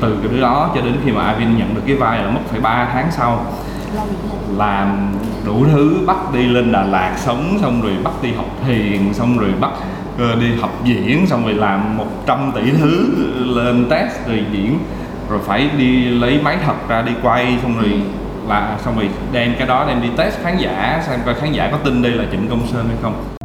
[0.00, 2.40] từ cái đứa đó cho đến khi mà Avin nhận được cái vai là mất
[2.50, 3.46] phải 3 tháng sau.
[4.56, 5.12] Làm
[5.46, 9.38] đủ thứ, bắt đi lên Đà Lạt sống, xong rồi bắt đi học thiền, xong
[9.38, 9.70] rồi bắt
[10.18, 13.14] ờ, đi học diễn, xong rồi làm 100 tỷ thứ
[13.54, 14.78] lên test rồi diễn.
[15.30, 18.02] Rồi phải đi lấy máy thật ra đi quay, xong rồi
[18.48, 21.68] là, xong rồi đem cái đó đem đi test khán giả, xem coi khán giả
[21.72, 23.39] có tin đây là Trịnh Công Sơn hay không.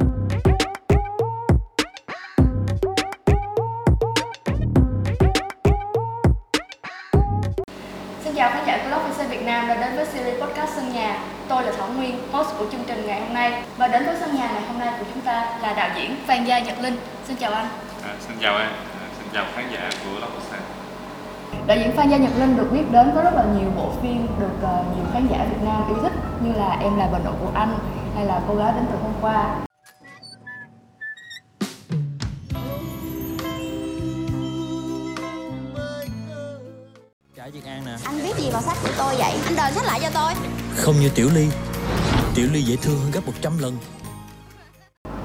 [11.47, 13.63] Tôi là Thảo Nguyên, host của chương trình ngày hôm nay.
[13.77, 16.45] Và đến với Sân Nhà ngày hôm nay của chúng ta là đạo diễn Phan
[16.45, 16.97] Gia Nhật Linh.
[17.27, 17.67] Xin chào anh.
[18.03, 18.69] à, xin chào em
[19.17, 20.45] xin chào khán giả của Love
[21.67, 24.27] Đạo diễn Phan Gia Nhật Linh được biết đến với rất là nhiều bộ phim
[24.39, 26.13] được ờ, nhiều khán giả Việt Nam yêu thích
[26.43, 27.77] như là Em là bà nội của anh
[28.15, 29.64] hay là Cô gái đến từ hôm qua.
[37.45, 39.33] Chào Việt An nè Anh biết gì vào sách của tôi vậy?
[39.45, 40.33] Anh đền sách lại cho tôi
[40.75, 41.47] Không như Tiểu Ly
[42.35, 43.77] Tiểu Ly dễ thương hơn gấp 100 lần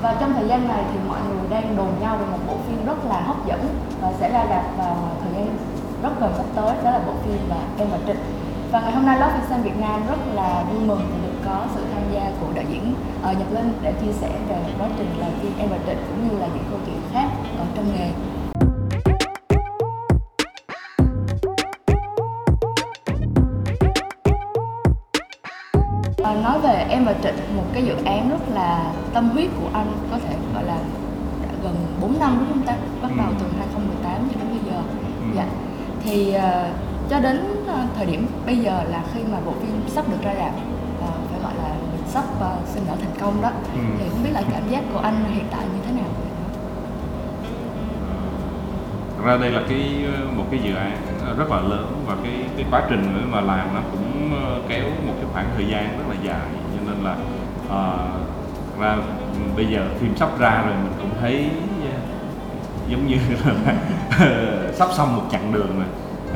[0.02, 2.86] Và trong thời gian này thì mọi người đang đồn nhau về một bộ phim
[2.86, 3.60] rất là hấp dẫn
[4.00, 5.56] và sẽ ra rạp vào thời gian
[6.02, 8.20] rất gần sắp tới đó là bộ phim là Em và Trịnh.
[8.72, 11.66] Và ngày hôm nay Love Vision Việt Nam rất là vui mừng vì được có
[11.74, 15.10] sự tham gia của đạo diễn ờ, Nhật Linh để chia sẻ về quá trình
[15.18, 18.10] làm phim Em và Trịnh cũng như là những câu chuyện khác ở trong nghề.
[26.50, 29.92] Nói về em và Trịnh một cái dự án rất là tâm huyết của anh
[30.10, 30.76] có thể gọi là
[31.42, 33.34] đã gần 4 năm đúng không ta bắt đầu Ừ.
[33.40, 34.78] từ 2018 cho đến bây giờ
[35.20, 35.26] Ừ.
[35.36, 35.46] dạ
[36.04, 36.68] thì ờ,
[37.10, 40.34] cho đến ờ, thời điểm bây giờ là khi mà bộ phim sắp được ra
[40.38, 40.52] rạp
[41.00, 41.74] ờ, phải gọi là
[42.08, 43.80] sắp ờ, sinh nở thành công đó Ừ.
[43.98, 46.10] thì không biết là cảm giác của anh hiện tại như thế nào
[49.16, 50.04] Thật ra đây là cái
[50.36, 50.92] một cái dự án
[51.26, 54.84] Ờ, rất là lớn và cái cái quá trình mà làm nó cũng ờ, kéo
[55.06, 56.48] một cái khoảng thời gian rất là dài.
[56.76, 57.16] Cho nên là
[57.66, 58.96] uh, ra
[59.56, 61.50] bây giờ phim sắp ra rồi mình cũng thấy
[62.88, 63.74] giống như là
[64.72, 65.86] sắp xong một chặng đường rồi.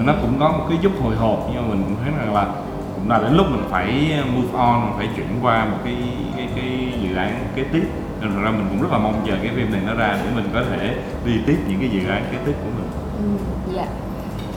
[0.06, 2.47] Nó cũng có một cái chút hồi hộp nhưng mà mình cũng thấy rằng là
[2.95, 5.97] cũng là đến lúc mình phải move on phải chuyển qua một cái
[6.37, 7.84] cái cái dự án kế tiếp.
[8.21, 10.31] Nên thật ra mình cũng rất là mong chờ cái phim này nó ra để
[10.34, 12.89] mình có thể đi tiếp những cái dự án kế tiếp của mình.
[13.19, 13.89] Ừ, yeah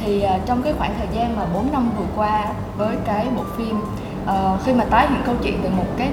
[0.08, 2.46] thì ờ, trong cái khoảng thời gian mà 4 năm vừa qua
[2.78, 3.80] với cái bộ phim
[4.26, 6.10] uh, khi mà tái hiện câu chuyện về một cái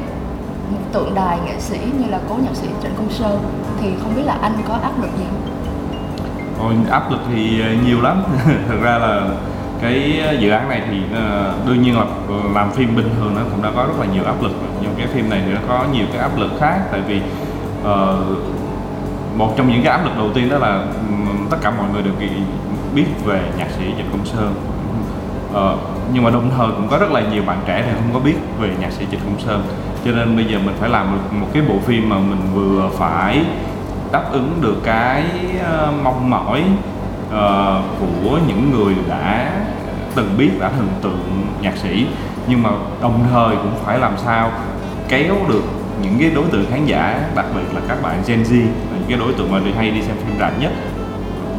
[0.71, 3.39] một tượng đài nghệ sĩ như là cố nhạc sĩ Trịnh Công Sơn
[3.81, 5.25] thì không biết là anh có áp lực gì?
[5.25, 5.51] Không?
[6.61, 8.23] Ôi, áp lực thì ờ, nhiều lắm.
[8.69, 9.29] Thật ra là
[9.81, 11.01] cái dự án này thì
[11.67, 12.05] đương nhiên là
[12.55, 14.53] làm phim bình thường nó cũng đã có rất là nhiều áp lực.
[14.83, 16.81] Nhưng cái phim này thì nó có nhiều cái áp lực khác.
[16.91, 17.21] Tại vì
[17.83, 17.89] uh,
[19.37, 20.85] một trong những cái áp lực đầu tiên đó là
[21.51, 22.29] tất cả mọi người đều kỳ-
[22.95, 24.55] biết về nhạc sĩ Trịnh Công Sơn.
[25.53, 25.77] Ờ,
[26.13, 28.35] nhưng mà đồng thời cũng có rất là nhiều bạn trẻ thì không có biết
[28.61, 29.63] về nhạc sĩ Trịnh Công Sơn.
[30.05, 32.91] Cho nên bây giờ mình phải làm được một cái bộ phim mà mình vừa
[32.99, 33.45] phải
[34.13, 35.25] đáp ứng được cái
[35.63, 36.63] ờ, mong mỏi
[37.29, 39.51] uh, của những người đã
[40.15, 42.07] từng biết đã thần tượng nhạc sĩ.
[42.49, 42.71] Nhưng mà
[43.03, 44.51] đồng thời cũng phải làm sao
[45.09, 45.63] kéo được
[46.03, 49.09] những cái đối tượng khán giả đặc biệt là các bạn Gen Z là những
[49.09, 50.73] cái đối tượng mà đi hay đi xem phim rạp nhất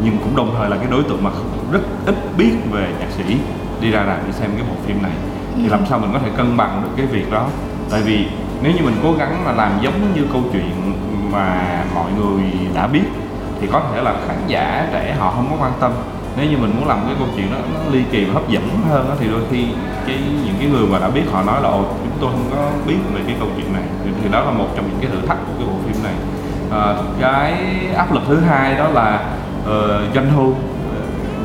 [0.03, 1.29] nhưng cũng đồng thời là cái đối tượng mà
[1.72, 3.38] rất ít biết về nhạc sĩ
[3.81, 5.11] đi ra rạp để xem cái bộ phim này.
[5.56, 7.47] Thì làm sao mình có thể cân bằng được cái việc đó?
[7.91, 8.28] Tại vì
[8.61, 10.94] nếu như mình cố gắng mà làm giống như câu chuyện
[11.31, 12.44] mà mọi người
[12.75, 13.03] đã biết
[13.61, 15.91] thì có thể là khán giả trẻ họ không có quan tâm.
[16.38, 18.69] Nếu như mình muốn làm cái câu chuyện đó nó ly kỳ và hấp dẫn
[18.89, 19.66] hơn á, thì đôi khi
[20.07, 22.69] cái những cái người mà đã biết họ nói là ồ chúng tôi không có
[22.88, 23.84] biết về cái câu chuyện này.
[24.03, 26.13] Thì, thì đó là một trong những cái thử thách của cái bộ phim này.
[26.72, 27.53] À, cái
[27.95, 29.19] áp lực thứ hai đó là
[29.65, 30.53] uh, doanh thu.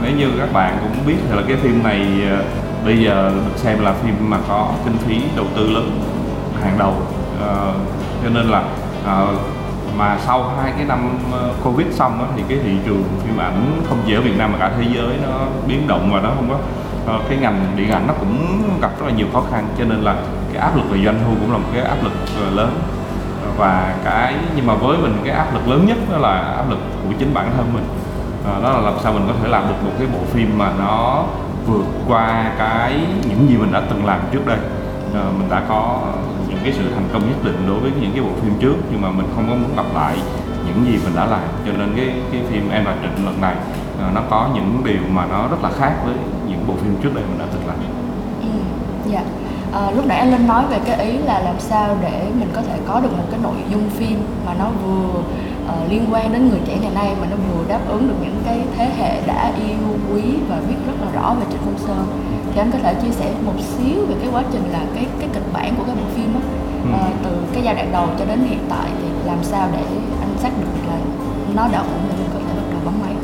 [0.02, 2.46] Nếu như các bạn cũng biết thì là cái phim này uh,
[2.84, 6.00] bây giờ được xem là phim mà có kinh phí đầu tư lớn
[6.62, 6.94] hàng đầu.
[7.36, 7.76] Uh,
[8.22, 8.62] cho nên là
[9.04, 9.38] uh,
[9.98, 11.18] mà sau hai cái năm
[11.64, 14.58] covid xong đó, thì cái thị trường phim ảnh không chỉ ở Việt Nam mà
[14.58, 16.48] cả thế giới nó biến động và nó không
[17.06, 19.68] có cái ngành điện ảnh nó cũng gặp rất là nhiều khó khăn.
[19.78, 20.16] Cho nên là
[20.52, 22.12] cái áp lực về doanh thu cũng là một cái áp lực
[22.54, 22.78] lớn.
[23.56, 26.78] Và cái nhưng mà với mình cái áp lực lớn nhất đó là áp lực
[27.04, 27.84] của chính bản thân mình
[28.46, 30.72] à, đó là làm sao mình có thể làm được một cái bộ phim mà
[30.78, 31.24] nó
[31.66, 34.58] vượt qua cái những gì mình đã từng làm trước đây.
[35.14, 36.00] À, mình đã có
[36.48, 39.02] những cái sự thành công nhất định đối với những cái bộ phim trước nhưng
[39.02, 40.16] mà mình không có muốn lặp lại
[40.66, 41.40] những gì mình đã làm.
[41.66, 43.54] Cho nên cái cái phim em và trịnh lần này
[44.02, 46.14] à, nó có những điều mà nó rất là khác với
[46.48, 47.76] những bộ phim trước đây mình đã từng làm.
[48.42, 48.48] Ừ,
[49.06, 49.22] dạ.
[49.72, 52.62] À, lúc nãy anh Linh nói về cái ý là làm sao để mình có
[52.62, 55.20] thể có được một cái nội dung phim mà nó vừa
[55.72, 58.42] ờ, liên quan đến người trẻ ngày nay mà nó vừa đáp ứng được những
[58.46, 62.06] cái thế hệ đã yêu quý và biết rất là rõ về Trịnh Công Sơn.
[62.52, 65.28] Thì anh có thể chia sẻ một xíu về cái quá trình là cái cái
[65.34, 66.40] kịch bản của cái bộ phim đó
[66.84, 66.90] Ừ.
[67.00, 69.82] Ờ, từ cái giai đoạn đầu cho đến hiện tại thì làm sao để
[70.20, 70.98] anh xác định là
[71.56, 73.14] nó đã ổn định có thể bắt đầu bấm máy?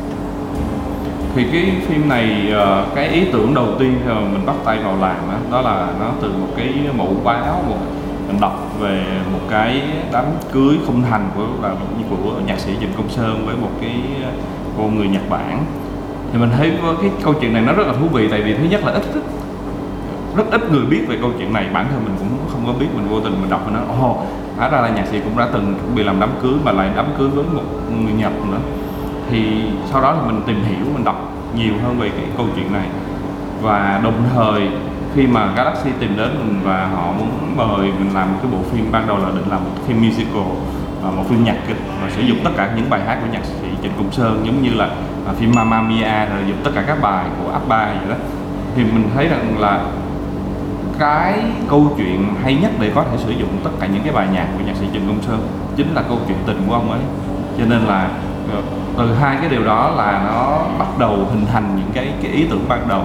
[1.35, 4.97] Thì cái phim này ờ, cái ý tưởng đầu tiên mà mình bắt tay vào
[5.01, 7.77] làm đó, đó là nó từ một cái mẫu báo một
[8.27, 9.83] mình đọc về một cái
[10.13, 11.75] đám cưới không thành của là
[12.11, 13.95] của nhạc sĩ Trịnh Công Sơn với một cái
[14.25, 14.31] ờ,
[14.79, 15.65] cô người Nhật Bản.
[16.33, 18.65] Thì mình thấy cái câu chuyện này nó rất là thú vị tại vì thứ
[18.71, 19.21] nhất là ít rất,
[20.37, 21.67] rất ít người biết về câu chuyện này.
[21.73, 24.23] Bản thân mình cũng không có biết mình vô tình mình đọc mình nói ồ
[24.57, 26.91] hóa ra là nhạc sĩ cũng đã từng chuẩn bị làm đám cưới mà lại
[26.97, 27.63] đám cưới với một
[28.03, 28.59] người Nhật nữa.
[29.31, 32.73] Thì sau đó thì mình tìm hiểu mình đọc nhiều hơn về cái câu chuyện
[32.73, 32.87] này.
[33.63, 34.69] Và đồng thời
[35.17, 38.93] khi mà Galaxy tìm đến mình và họ muốn mời mình làm cái bộ phim
[38.93, 40.43] ban đầu là định làm một phim musical
[41.03, 43.45] và một phim nhạc kịch, và sử dụng tất cả những bài hát của nhạc
[43.45, 44.87] sĩ Trịnh Công Sơn, giống như là
[45.27, 48.15] à, phim Mamma Mia, rồi dùng tất cả các bài của Abba vậy đó.
[48.77, 49.81] Thì mình thấy rằng là
[50.99, 51.35] cái
[51.69, 54.47] câu chuyện hay nhất để có thể sử dụng tất cả những cái bài nhạc
[54.59, 57.01] của nhạc sĩ Trịnh Công Sơn chính là câu chuyện tình của ông ấy.
[57.59, 58.09] Cho nên là
[58.53, 58.63] ờ,
[58.99, 62.47] từ hai cái điều đó là nó bắt đầu hình thành những cái cái ý
[62.51, 63.03] tưởng ban đầu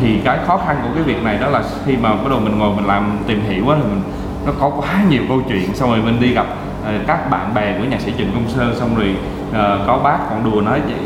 [0.00, 2.58] thì cái khó khăn của cái việc này đó là khi mà bắt đầu mình
[2.58, 4.02] ngồi mình làm tìm hiểu á thì mình
[4.46, 5.74] nó có quá nhiều câu chuyện.
[5.74, 6.46] Xong rồi mình đi gặp
[6.82, 9.14] uh, các bạn bè của nhạc sĩ Trịnh Công Sơn xong rồi
[9.50, 10.98] uh, có bác còn đùa nói vậy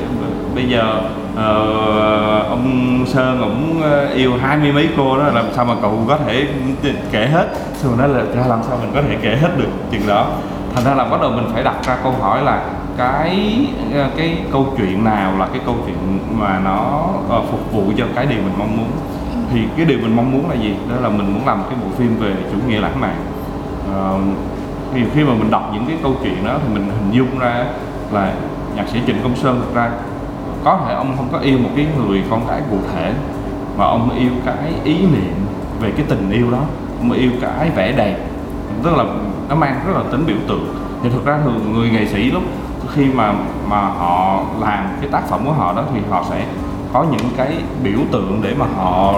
[0.55, 1.01] bây giờ
[1.33, 3.83] uh, ông Sơn cũng
[4.15, 6.47] yêu hai mươi mấy cô đó làm sao mà cậu có thể
[7.11, 7.47] kể hết?
[7.75, 10.27] Xong rồi nói là "Ra làm sao mình có thể kể hết được chuyện đó?
[10.75, 12.61] Thành ra là bắt đầu mình phải đặt ra câu hỏi là
[12.97, 17.93] cái ờ, cái câu chuyện nào là cái câu chuyện mà nó ờ, phục vụ
[17.97, 18.89] cho cái điều mình mong muốn?
[19.53, 20.75] Thì cái điều mình mong muốn là gì?
[20.91, 23.17] Đó là mình muốn làm cái bộ phim về chủ nghĩa lãng mạn.
[23.95, 24.19] Ờ,
[24.95, 27.65] thì khi mà mình đọc những cái câu chuyện đó thì mình hình dung ra
[28.13, 28.33] là
[28.77, 29.91] nhạc sĩ Trịnh Công Sơn thực ra
[30.65, 33.13] có thể ông không có yêu một cái người con gái cụ thể,
[33.79, 35.35] mà ông yêu cái ý niệm
[35.81, 36.61] về cái tình yêu đó.
[36.99, 38.17] Ông yêu cái vẻ đẹp.
[38.83, 39.05] Tức là
[39.49, 40.75] nó mang rất là tính biểu tượng.
[41.03, 42.43] Thì thực ra thường người nghệ sĩ lúc
[42.95, 43.35] khi mà
[43.69, 46.47] mà họ làm cái tác phẩm của họ đó thì họ sẽ
[46.93, 49.15] có những cái biểu tượng để mà họ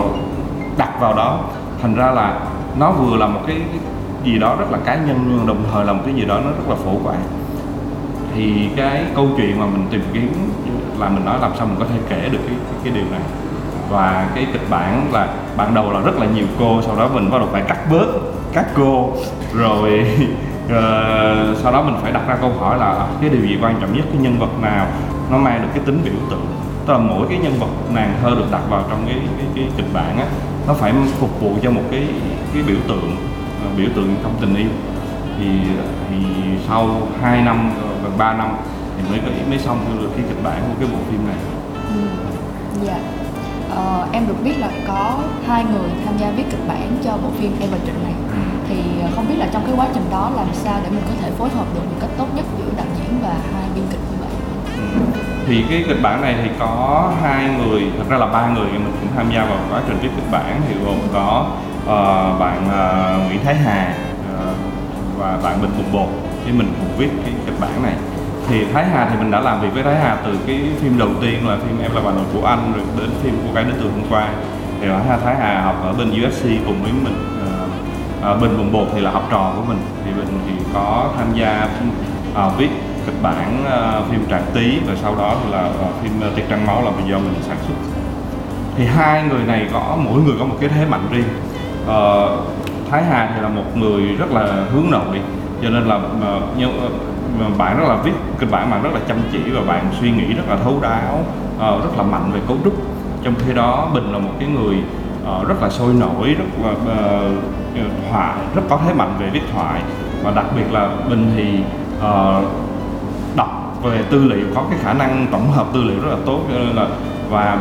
[0.77, 1.39] đặt vào đó.
[1.83, 2.41] Thành ra là
[2.79, 3.57] nó vừa là một cái
[4.25, 6.51] gì đó rất là cá nhân nhưng đồng thời là một cái gì đó nó
[6.51, 7.19] rất là phổ quát
[8.35, 10.33] thì cái câu chuyện mà mình tìm kiếm
[10.99, 13.21] là mình nói làm sao mình có thể kể được cái cái, cái điều này.
[13.91, 17.31] Và cái kịch bản là ban đầu là rất là nhiều cô sau đó mình
[17.31, 18.07] bắt đầu phải cắt bớt
[18.53, 19.13] các cô.
[19.55, 20.07] Rồi
[20.71, 23.97] ờ, sau đó mình phải đặt ra câu hỏi là cái điều gì quan trọng
[23.97, 24.87] nhất cái nhân vật nào
[25.31, 26.47] nó mang được cái tính biểu tượng
[26.87, 29.65] tức là mỗi cái nhân vật nàng thơ được đặt vào trong cái cái, cái
[29.77, 30.27] kịch bản á
[30.67, 32.07] nó phải phục vụ cho một cái
[32.55, 33.17] cái biểu tượng
[33.65, 34.69] ờ, biểu tượng trong tình yêu
[35.39, 35.47] thì
[36.11, 36.17] thì
[36.69, 36.91] sau
[37.23, 37.71] 2 năm
[38.03, 38.49] và 3 năm
[38.97, 41.37] thì mới có- mới xong được cái kịch bản của cái bộ phim này
[41.95, 42.01] Ừ.
[42.87, 42.99] Dạ.
[43.77, 45.17] Ờ, em được biết là có
[45.47, 48.13] hai người tham gia viết kịch bản cho bộ phim Em và Trịnh này.
[48.69, 51.15] Thì ờ, không biết là trong cái quá trình đó làm sao để mình có
[51.23, 54.01] thể phối hợp được một cách tốt nhất giữa đạo diễn và hai biên kịch
[54.11, 54.31] như vậy.
[54.77, 55.01] Ừ.
[55.47, 58.93] Thì cái kịch bản này thì có hai người thật ra là ba người mình
[59.01, 61.47] cũng tham gia vào quá trình viết kịch bản thì gồm có
[61.83, 63.95] uh, bạn uh, Nguyễn Thái Hà
[64.35, 64.57] uh,
[65.19, 66.09] và bạn Bình Bụng Bột.
[66.45, 67.95] Với mình cùng viết cái kịch bản này.
[68.49, 71.09] Thì Thái Hà thì mình đã làm việc với Thái Hà từ cái phim đầu
[71.21, 73.75] tiên là phim Em là bà nội của anh rồi đến phim Cô gái đến
[73.81, 74.29] từ hôm qua.
[74.81, 77.35] Thì Thái Hà, Thái Hà học ở bên USC cùng với mình
[78.25, 79.79] à, Bình vùng Bột thì là học trò của mình.
[80.05, 81.69] Thì Bình thì có tham gia
[82.35, 82.69] à, viết
[83.07, 86.49] kịch bản à, phim Trạng Tí và sau đó thì là à, phim ờ, Tiệc
[86.49, 87.75] Trăng Máu là do mình sản xuất.
[88.77, 91.29] Thì hai người này có mỗi người có một cái thế mạnh riêng.
[91.89, 91.99] À,
[92.91, 95.21] Thái Hà thì là một người rất là hướng nội
[95.63, 96.67] cho nên là ờ, như,
[97.59, 100.33] bạn rất là viết kịch bản bạn rất là chăm chỉ và bạn suy nghĩ
[100.33, 101.25] rất là thấu đáo
[101.59, 102.75] ờ, rất là mạnh về cấu trúc.
[103.25, 104.77] Trong khi đó Bình là một cái người
[105.27, 107.31] ờ, rất là sôi nổi rất là ờ,
[108.11, 109.81] thoại rất có thế mạnh về viết thoại.
[110.23, 111.61] Và đặc biệt là Bình thì
[111.99, 112.45] uh,
[113.37, 116.41] đọc về tư liệu có cái khả năng tổng hợp tư liệu rất là tốt
[116.53, 116.87] cho nên là
[117.31, 117.59] và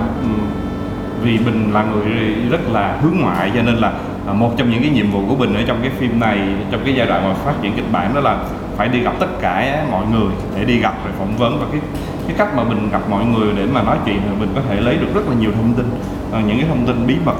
[1.21, 3.93] vì Bình là người rất là hướng ngoại cho nên là
[4.27, 6.39] à, một trong những cái nhiệm vụ của Bình ở trong cái phim này
[6.71, 8.37] trong cái giai đoạn mà phát triển kịch bản đó là
[8.77, 11.59] phải đi gặp tất cả mọi người để đi gặp rồi phỏng vấn.
[11.59, 11.81] Và cái
[12.27, 14.81] cái cách mà mình gặp mọi người để mà nói chuyện thì mình có thể
[14.81, 15.85] lấy được rất là nhiều thông tin
[16.31, 17.35] ờ, những cái thông tin bí mật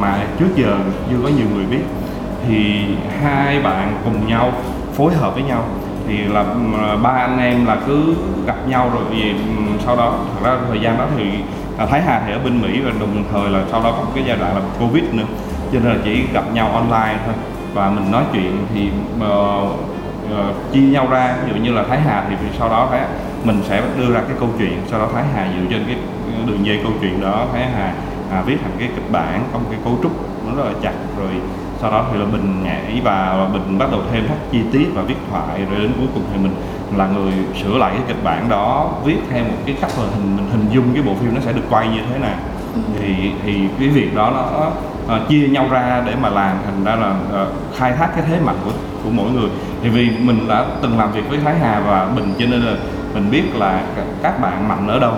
[0.00, 0.76] mà trước giờ
[1.10, 1.82] chưa có nhiều người biết
[2.48, 2.86] thì
[3.22, 4.52] hai bạn cùng nhau
[4.92, 5.64] phối hợp với nhau.
[6.08, 6.44] Thì là
[7.02, 8.14] ba anh em là cứ
[8.46, 9.34] gặp nhau rồi về
[9.84, 11.24] sau đó thật ra thời gian đó thì
[11.78, 14.10] à, Thái Hà thì ở bên Mỹ và đồng thời là sau đó có một
[14.14, 15.24] cái giai đoạn là Covid nữa.
[15.72, 17.34] Cho nên là chỉ gặp nhau online thôi.
[17.74, 19.70] Và mình nói chuyện thì uh,
[20.32, 21.36] uh, chia nhau ra.
[21.44, 23.00] Ví dụ như là Thái Hà thì sau đó Thái
[23.44, 25.96] mình sẽ đưa ra cái câu chuyện sau đó Thái Hà dựa trên cái
[26.46, 27.94] đường dây câu chuyện đó Thái Hà
[28.30, 30.12] à, viết thành cái kịch bản có một cái cấu trúc
[30.46, 30.92] nó rất là chặt.
[31.18, 31.30] Rồi
[31.80, 34.86] sau đó thì là mình nhảy vào và mình bắt đầu thêm các chi tiết
[34.94, 36.54] và viết thoại rồi đến cuối cùng thì mình
[36.96, 40.36] là người sửa lại cái kịch bản đó viết theo một cái cách là hình
[40.36, 42.36] mình hình dung cái bộ phim nó sẽ được quay như thế nào.
[42.98, 44.70] Thì thì cái việc đó nó
[45.08, 48.40] ờ, chia nhau ra để mà làm thành ra là ờ, khai thác cái thế
[48.40, 48.70] mạnh của
[49.04, 49.48] của mỗi người.
[49.82, 52.74] Thì vì mình đã từng làm việc với Thái Hà và Bình cho nên là
[53.14, 53.82] mình biết là
[54.22, 55.12] các bạn mạnh ở đâu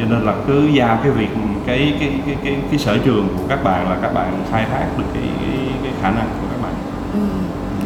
[0.00, 1.28] cho nên là cứ giao cái việc
[1.66, 4.86] cái cái cái cái, cái sở trường của các bạn là các bạn khai thác
[4.98, 6.72] được cái cái, cái khả năng của các bạn.
[7.12, 7.20] Ừ,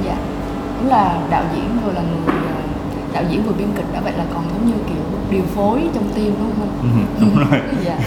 [0.04, 0.16] dạ.
[0.78, 2.62] Cũng là đạo diễn vừa là người ờ,
[3.12, 6.04] đạo diễn vừa biên kịch đã vậy là còn giống như kiểu điều phối trong
[6.14, 6.68] team đúng không?
[6.82, 6.88] Ừ,
[7.20, 7.60] đúng rồi.
[7.84, 7.98] Dạ.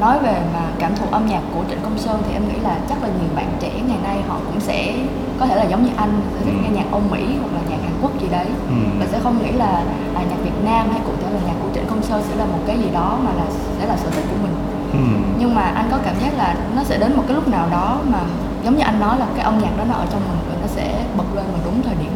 [0.00, 2.78] Nói về mà cảm thụ âm nhạc của Trịnh Công Sơn thì em nghĩ là
[2.88, 4.94] chắc là nhiều bạn trẻ ngày nay họ cũng sẽ
[5.40, 6.60] có thể là giống như anh sẽ thích Ừ.
[6.62, 8.74] nghe nhạc Âu Mỹ hoặc là nhạc Hàn Quốc gì đấy Ừ.
[9.00, 9.82] và sẽ không nghĩ là,
[10.14, 12.44] là nhạc Việt Nam hay cụ thể là nhạc của Trịnh Công Sơn sẽ là
[12.44, 13.44] một cái gì đó mà là
[13.80, 14.54] sẽ là sở thích của mình
[14.92, 14.98] ừ.
[15.38, 17.96] nhưng mà anh có cảm giác là nó sẽ đến một cái lúc nào đó
[18.12, 18.18] mà
[18.64, 20.66] giống như anh nói là cái âm nhạc đó nó ở trong mình và nó
[20.66, 22.12] sẽ bật lên vào đúng thời điểm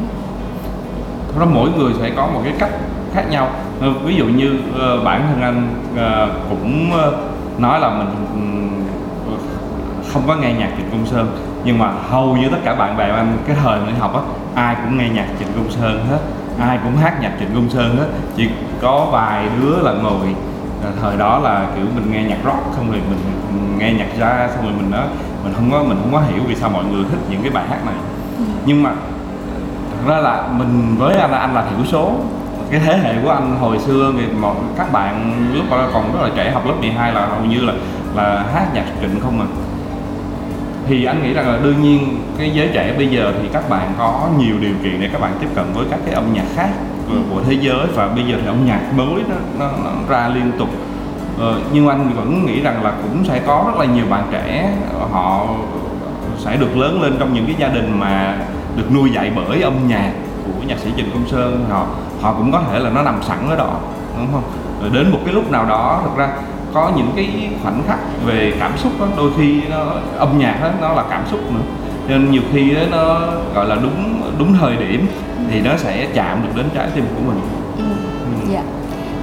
[1.29, 2.71] Thật ra mỗi người sẽ có một cái cách
[3.15, 3.49] khác nhau
[3.81, 6.91] Ờ, ví dụ như ờ, bản thân anh ờ, cũng
[7.59, 8.85] nói là mình ừm,
[10.13, 11.31] không có nghe nhạc Trịnh Công Sơn
[11.65, 14.21] nhưng mà hầu như tất cả bạn bè anh cái thời mình đi học á
[14.55, 16.19] ai cũng nghe nhạc Trịnh Công Sơn hết
[16.59, 18.49] ai cũng hát nhạc Trịnh Công Sơn hết chỉ
[18.83, 20.35] có vài đứa là ngồi
[20.85, 23.19] ờ, thời đó là kiểu mình nghe nhạc rock không rồi mình
[23.79, 25.05] nghe nhạc jazz xong rồi mình đó
[25.45, 27.65] mình không có mình không có hiểu vì sao mọi người thích những cái bài
[27.69, 27.95] hát này.
[28.67, 28.93] Nhưng mà
[29.91, 32.13] thật ra là mình với anh là anh là thiểu số.
[32.71, 36.29] Cái thế hệ của anh hồi xưa thì một các bạn lúc còn rất là
[36.37, 37.73] trẻ học lớp 12 là hầu như là
[38.17, 39.47] là hát nhạc trịnh không à
[40.87, 43.93] thì anh nghĩ rằng là đương nhiên cái giới trẻ bây giờ thì các bạn
[43.99, 46.69] có nhiều điều kiện để các bạn tiếp cận với các cái âm nhạc khác
[47.09, 47.87] của, của thế giới.
[47.95, 50.69] Và bây giờ thì âm nhạc mới nó, nó, nó ra liên tục.
[51.39, 54.73] Ờ, nhưng anh vẫn nghĩ rằng là cũng sẽ có rất là nhiều bạn trẻ
[55.13, 55.47] họ
[56.39, 58.39] sẽ được lớn lên trong những cái gia đình mà
[58.77, 60.13] được nuôi dạy bởi âm nhạc
[60.47, 61.65] của nhạc sĩ Trịnh Công Sơn.
[61.71, 61.87] Họ
[62.21, 63.71] họ cũng có thể là nó nằm sẵn ở đó
[64.19, 64.43] đúng không?
[64.81, 66.29] Rồi đến một cái lúc nào đó thực ra
[66.73, 69.85] có những cái khoảnh khắc về cảm xúc đó, đôi khi nó
[70.19, 71.61] âm nhạc đó, nó là cảm xúc nữa.
[72.09, 73.21] Nên nhiều khi đó, nó
[73.55, 75.07] gọi là đúng đúng thời điểm
[75.51, 77.41] thì nó sẽ chạm được đến trái tim của mình.
[77.79, 77.85] Ừ.
[78.53, 78.63] dạ.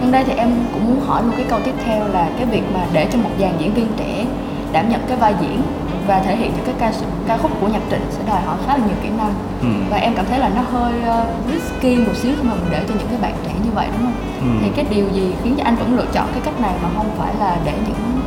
[0.02, 2.64] Nhưng đây thì em cũng muốn hỏi luôn cái câu tiếp theo là cái việc
[2.74, 4.26] mà để cho một dàn diễn viên trẻ
[4.72, 5.62] đảm nhận cái vai diễn
[6.10, 6.92] và thể hiện những cái ca
[7.28, 9.68] ca khúc của nhạc trịnh sẽ đòi hỏi khá là nhiều kỹ năng ừ.
[9.90, 12.84] và em cảm thấy là nó hơi uh, risky một xíu khi mà mình để
[12.88, 14.14] cho những cái bạn trẻ như vậy đúng không?
[14.42, 14.60] Ừ.
[14.62, 17.10] Thì cái điều gì khiến cho anh vẫn lựa chọn cái cách này mà không
[17.18, 18.22] phải là để những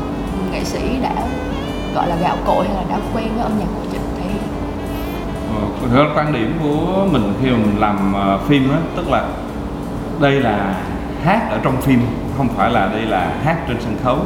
[0.52, 1.14] nghệ sĩ đã
[1.94, 4.42] gọi là gạo cội hay là đã quen với âm nhạc của Trịnh thể hiện?
[5.94, 9.28] Ờ, quan điểm của mình khi mà mình làm ờ, phim á tức là
[10.20, 10.74] đây là
[11.24, 12.00] hát ở trong phim
[12.36, 14.18] không phải là đây là hát trên sân khấu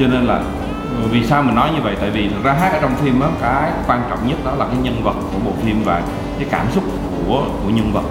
[0.00, 0.63] cho nên là ờ,
[1.02, 1.96] Ừ, vì sao mình nói như vậy?
[2.00, 4.64] Tại vì thực ra hát ở trong phim á cái quan trọng nhất đó là
[4.64, 6.02] cái nhân vật của bộ phim và
[6.38, 6.84] cái cảm xúc
[7.26, 8.02] của của nhân vật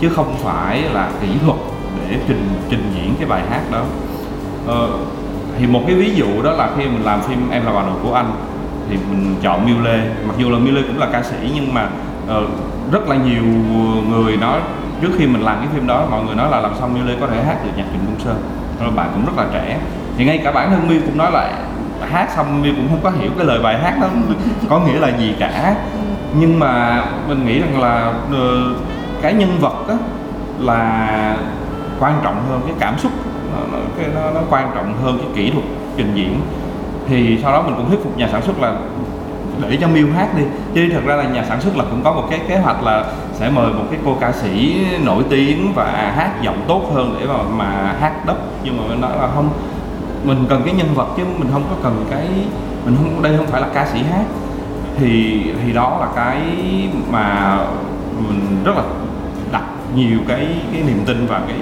[0.00, 1.56] chứ không phải là kỹ thuật
[2.08, 3.82] để trình trình diễn cái bài hát đó.
[4.66, 4.88] Ờ,
[5.58, 7.96] thì một cái ví dụ đó là khi mình làm phim em là bà nội
[8.02, 8.32] của anh
[8.90, 11.74] thì mình chọn Miu Lê mặc dù là Miu Lê cũng là ca sĩ nhưng
[11.74, 11.88] mà
[12.38, 12.48] uh,
[12.92, 13.42] rất là nhiều
[14.10, 14.60] người nói
[15.02, 17.14] trước khi mình làm cái phim đó mọi người nói là làm xong Miu Lê
[17.20, 18.42] có thể hát được nhạc Trịnh Công Sơn.
[18.78, 19.78] Ờ, Rồi bạn cũng rất là trẻ.
[20.16, 21.52] Thì ngay cả bản thân Miu cũng nói là
[22.06, 24.08] hát xong Miu cũng không có hiểu cái lời bài hát đó
[24.68, 25.74] có nghĩa là gì cả.
[26.34, 28.74] Nhưng mà mình nghĩ rằng là ờ,
[29.22, 29.94] cái nhân vật đó
[30.58, 31.36] là
[32.00, 33.12] quan trọng hơn cái cảm xúc
[33.72, 35.64] nó, cái, nó, nó quan trọng hơn cái kỹ thuật
[35.96, 36.40] trình diễn.
[37.08, 38.74] Thì sau đó mình cũng thuyết phục nhà sản xuất là
[39.68, 40.42] để cho Miu hát đi.
[40.74, 43.04] Chứ thật ra là nhà sản xuất là cũng có một cái kế hoạch là
[43.34, 47.26] sẽ mời một cái cô ca sĩ nổi tiếng và hát giọng tốt hơn để
[47.26, 49.48] mà, mà hát đất nhưng mà mình nói là không
[50.24, 52.28] mình cần cái nhân vật chứ mình không có cần cái
[52.84, 54.24] mình không đây không phải là ca sĩ hát.
[54.96, 56.40] Thì thì đó là cái
[57.10, 57.58] mà
[58.28, 58.82] mình rất là
[59.52, 61.56] đặt nhiều cái cái niềm tin vào cái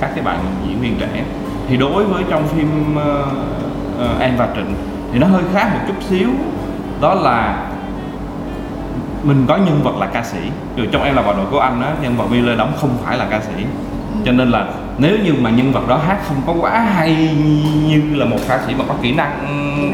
[0.00, 0.38] các cái bạn
[0.68, 1.24] diễn viên trẻ.
[1.68, 3.02] Thì đối với trong phim uh,
[3.98, 4.74] ờ, ờ và Trịnh
[5.12, 6.28] thì nó hơi khác một chút xíu.
[7.00, 7.68] Đó là
[9.22, 10.38] mình có nhân vật là ca sĩ.
[10.76, 13.18] Rồi trong em là bà nội của anh á nhân vật Miller đóng không phải
[13.18, 13.64] là ca sĩ.
[14.24, 14.66] Cho nên là
[14.98, 17.36] nếu như mà nhân vật đó hát không có quá hay
[17.88, 19.46] như là một ca sĩ mà có kỹ năng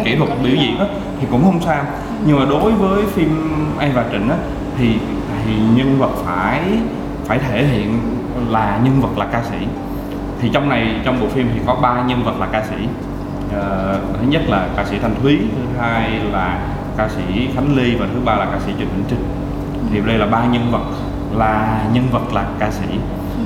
[0.04, 0.86] kỹ thuật biểu diễn á
[1.20, 1.84] thì cũng không sao.
[2.26, 4.36] Nhưng mà đối với phim Em và Trịnh á
[4.78, 4.94] thì
[5.44, 6.62] thì nhân vật phải
[7.24, 8.00] phải thể hiện
[8.48, 9.56] là nhân vật là ca sĩ.
[10.40, 12.76] Thì trong này trong bộ phim thì có ba nhân vật là ca sĩ.
[13.52, 16.58] Ờ, thứ nhất là ca sĩ Thanh Thúy thứ hai là
[16.96, 19.24] ca sĩ Khánh Ly và thứ ba là ca sĩ Trịnh Vĩnh Trinh.
[19.92, 20.84] Thì đây là ba nhân vật
[21.36, 22.86] là nhân vật là ca sĩ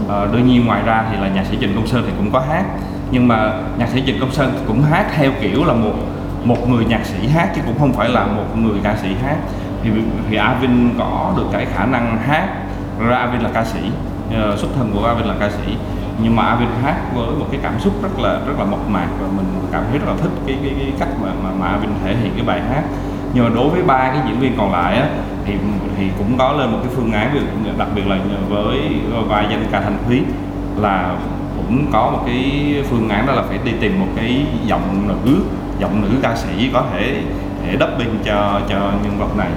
[0.08, 2.40] Ờ, đương nhiên ngoài ra thì là nhạc sĩ Trịnh Công Sơn thì cũng có
[2.40, 2.64] hát.
[3.10, 5.92] Nhưng mà nhạc sĩ Trịnh Công Sơn cũng hát theo kiểu là một
[6.44, 9.36] một người nhạc sĩ hát chứ cũng không phải là một người ca sĩ hát.
[9.82, 9.90] Thì
[10.30, 12.48] thì Avin có được cái khả năng hát.
[13.08, 13.80] Ra Avin là ca sĩ.
[14.34, 15.76] Ờ, xuất thân của Avin là ca sĩ.
[16.22, 19.08] Nhưng mà Avin hát với một cái cảm xúc rất là rất là mộc mạc
[19.20, 21.90] và mình cảm thấy rất là thích cái cái, cái cách mà mà, mà Avin
[22.04, 22.82] thể hiện cái bài hát.
[23.34, 25.08] Nhưng mà đối với ba cái diễn viên còn lại á
[25.46, 25.54] thì
[25.96, 27.36] thì cũng có lên một cái phương án
[27.78, 28.18] đặc biệt là
[28.48, 28.80] với
[29.28, 30.22] vai danh ca Thanh Thúy
[30.76, 31.16] là
[31.56, 35.40] cũng có một cái phương án đó là phải đi tìm một cái giọng nữ
[35.78, 37.22] giọng nữ ca sĩ có thể
[37.66, 39.48] để dubbing cho cho nhân vật này.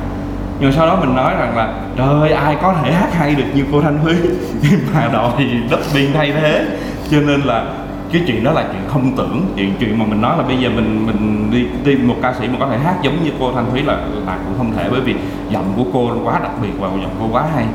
[0.60, 3.44] Nhưng sau đó mình nói rằng là, trời ơi ai có thể hát hay được
[3.54, 4.16] như cô Thanh Thúy?
[4.94, 5.32] Mà đòi
[5.70, 6.66] dubbing thay thế.
[7.12, 7.65] Cho nên là
[8.12, 9.46] cái chuyện đó là chuyện không tưởng.
[9.56, 12.48] Chuyện chuyện mà mình nói là bây giờ mình mình đi tìm một ca sĩ
[12.48, 13.94] mà có thể hát giống như cô Thanh Thúy là
[14.26, 15.16] là cũng không thể bởi vì
[15.50, 17.66] giọng của cô quá đặc biệt và giọng cô quá hay.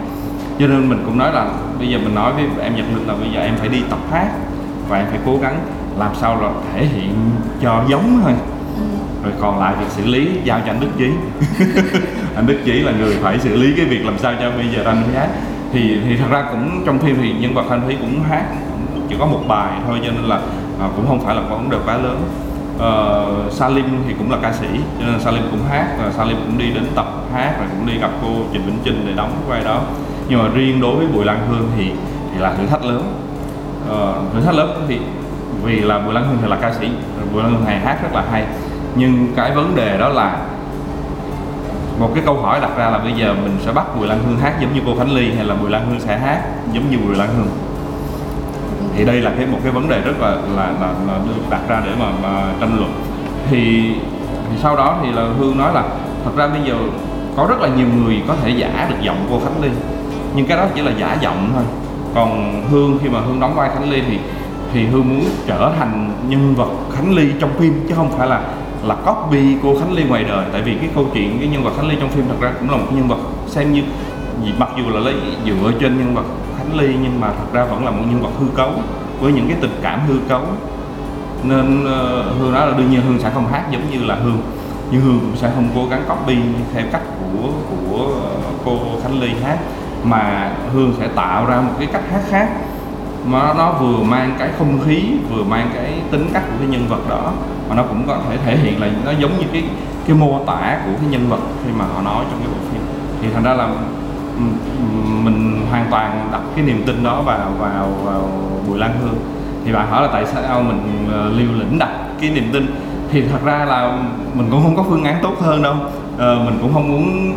[0.59, 3.15] Cho nên mình cũng nói là bây giờ mình nói với em Nhật Linh là
[3.15, 4.29] bây giờ em phải đi tập hát
[4.89, 5.59] và em phải cố gắng
[5.99, 7.15] làm sao là thể hiện
[7.63, 8.33] cho giống thôi.
[9.25, 11.11] Rồi còn lại việc xử lý giao cho anh Đức Chí.
[12.37, 14.83] Anh Đức Chí là người phải xử lý cái việc làm sao cho bây giờ
[14.85, 15.29] anh hát.
[15.73, 18.45] Thì thì thật ra cũng trong phim thì nhân vật anh Thúy cũng hát
[19.11, 20.37] chỉ có một bài thôi cho nên là
[20.81, 22.23] à, cũng không phải là có vấn đề quá lớn.
[22.81, 22.93] À,
[23.51, 24.67] Salim thì cũng là ca sĩ
[24.99, 27.99] cho nên Salim cũng hát và Salim cũng đi đến tập hát rồi cũng đi
[27.99, 29.81] gặp cô Trịnh Vĩnh Trinh để đóng vai đó.
[30.29, 31.93] Nhưng mà riêng đối với Bùi Lan Hương thì
[32.33, 33.13] thì là thử thách lớn.
[33.91, 35.01] À, thử thách lớn thì
[35.63, 36.89] vì là Bùi Lan Hương thì là ca sĩ
[37.33, 38.45] Bùi Lan Hương hay hát rất là hay.
[38.95, 40.39] Nhưng cái vấn đề đó là
[41.99, 44.39] một cái câu hỏi đặt ra là bây giờ mình sẽ bắt Bùi Lan Hương
[44.39, 46.99] hát giống như cô Khánh Ly hay là Bùi Lan Hương sẽ hát giống như
[46.99, 47.49] Bùi Lan Hương?
[48.97, 51.61] Thì đây là cái một cái vấn đề rất là là, là, là được đặt
[51.69, 52.93] ra để mà, mà tranh luận.
[53.51, 53.93] Thì
[54.51, 55.85] thì sau đó thì là Hương nói là
[56.25, 56.75] thật ra bây giờ
[57.37, 59.69] có rất là nhiều người có thể giả được giọng cô Khánh Ly
[60.35, 61.65] nhưng cái đó chỉ là giả giọng thôi.
[62.15, 64.19] Còn Hương khi mà Hương đóng vai Khánh Ly thì
[64.73, 68.43] thì Hương muốn trở thành nhân vật Khánh Ly trong phim chứ không phải là
[68.85, 70.45] là copy cô Khánh Ly ngoài đời.
[70.53, 72.71] Tại vì cái câu chuyện cái nhân vật Khánh Ly trong phim thật ra cũng
[72.71, 73.83] là một nhân vật xem như
[74.59, 75.15] mặc dù là lấy
[75.47, 76.25] dựa trên nhân vật
[76.61, 78.71] Khánh Ly, nhưng mà thật ra vẫn là một nhân vật hư cấu
[79.21, 80.43] với những cái tình cảm hư cấu.
[81.43, 84.43] Nên ờ, Hương nói là đương nhiên Hương sẽ không hát giống như là Hương,
[84.91, 86.37] nhưng Hương cũng sẽ không cố gắng copy
[86.75, 89.59] theo cách của của ờ, cô Khánh Ly hát,
[90.05, 92.49] mà Hương sẽ tạo ra một cái cách hát khác.
[93.27, 96.87] Mà nó vừa mang cái không khí, vừa mang cái tính cách của cái nhân
[96.89, 97.33] vật đó,
[97.69, 99.65] mà nó cũng có thể thể hiện là nó giống như cái
[100.07, 102.83] cái mô tả của cái nhân vật khi mà họ nói trong cái bộ phim.
[103.23, 103.69] Thì thành ra là
[105.25, 108.31] mình hoàn toàn đặt cái niềm tin đó vào vào vào
[108.69, 109.17] Bùi Lan Hương.
[109.65, 112.67] Thì bạn hỏi là tại sao mình ờ, liều lĩnh đặt cái niềm tin?
[113.13, 113.99] Thì thật ra là
[114.35, 115.75] mình cũng không có phương án tốt hơn đâu.
[116.19, 117.35] Ờ, mình cũng không muốn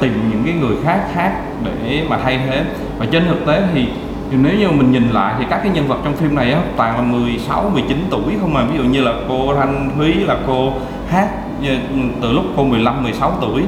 [0.00, 1.32] tìm những cái người khác khác
[1.64, 2.64] để mà thay thế.
[2.98, 3.86] Và trên thực tế thì
[4.30, 6.96] nếu như mình nhìn lại thì các cái nhân vật trong phim này á toàn
[6.96, 10.72] là 16, 19 tuổi không mà ví dụ như là cô Thanh Thúy là cô
[11.08, 11.28] hát
[11.66, 11.74] ờ,
[12.22, 13.62] từ lúc cô 15, 16 tuổi.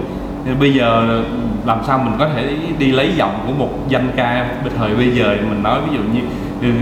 [0.45, 1.23] Thì bây giờ
[1.67, 4.49] làm sao mình có thể đi lấy giọng của một danh ca
[4.79, 6.21] thời bây giờ mình nói ví dụ như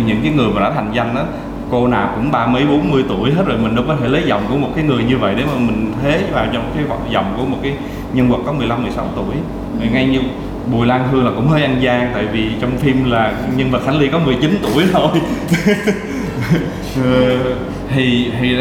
[0.07, 1.23] những cái người mà đã thành danh đó
[1.71, 4.23] cô nào cũng ba mấy, bốn mươi tuổi hết rồi, mình đâu có thể lấy
[4.27, 7.35] giọng của một cái người như vậy để mà mình thế vào trong cái giọng
[7.37, 7.75] của một cái
[8.12, 9.35] nhân vật có 15 16 tuổi
[9.81, 9.87] ừ.
[9.92, 10.21] ngay như
[10.73, 13.81] Bùi Lan Hương là cũng hơi ăn gian, tại vì trong phim là nhân vật
[13.87, 15.09] Khánh Ly có 19 tuổi thôi
[17.05, 17.38] ờ,
[17.95, 18.57] thì thì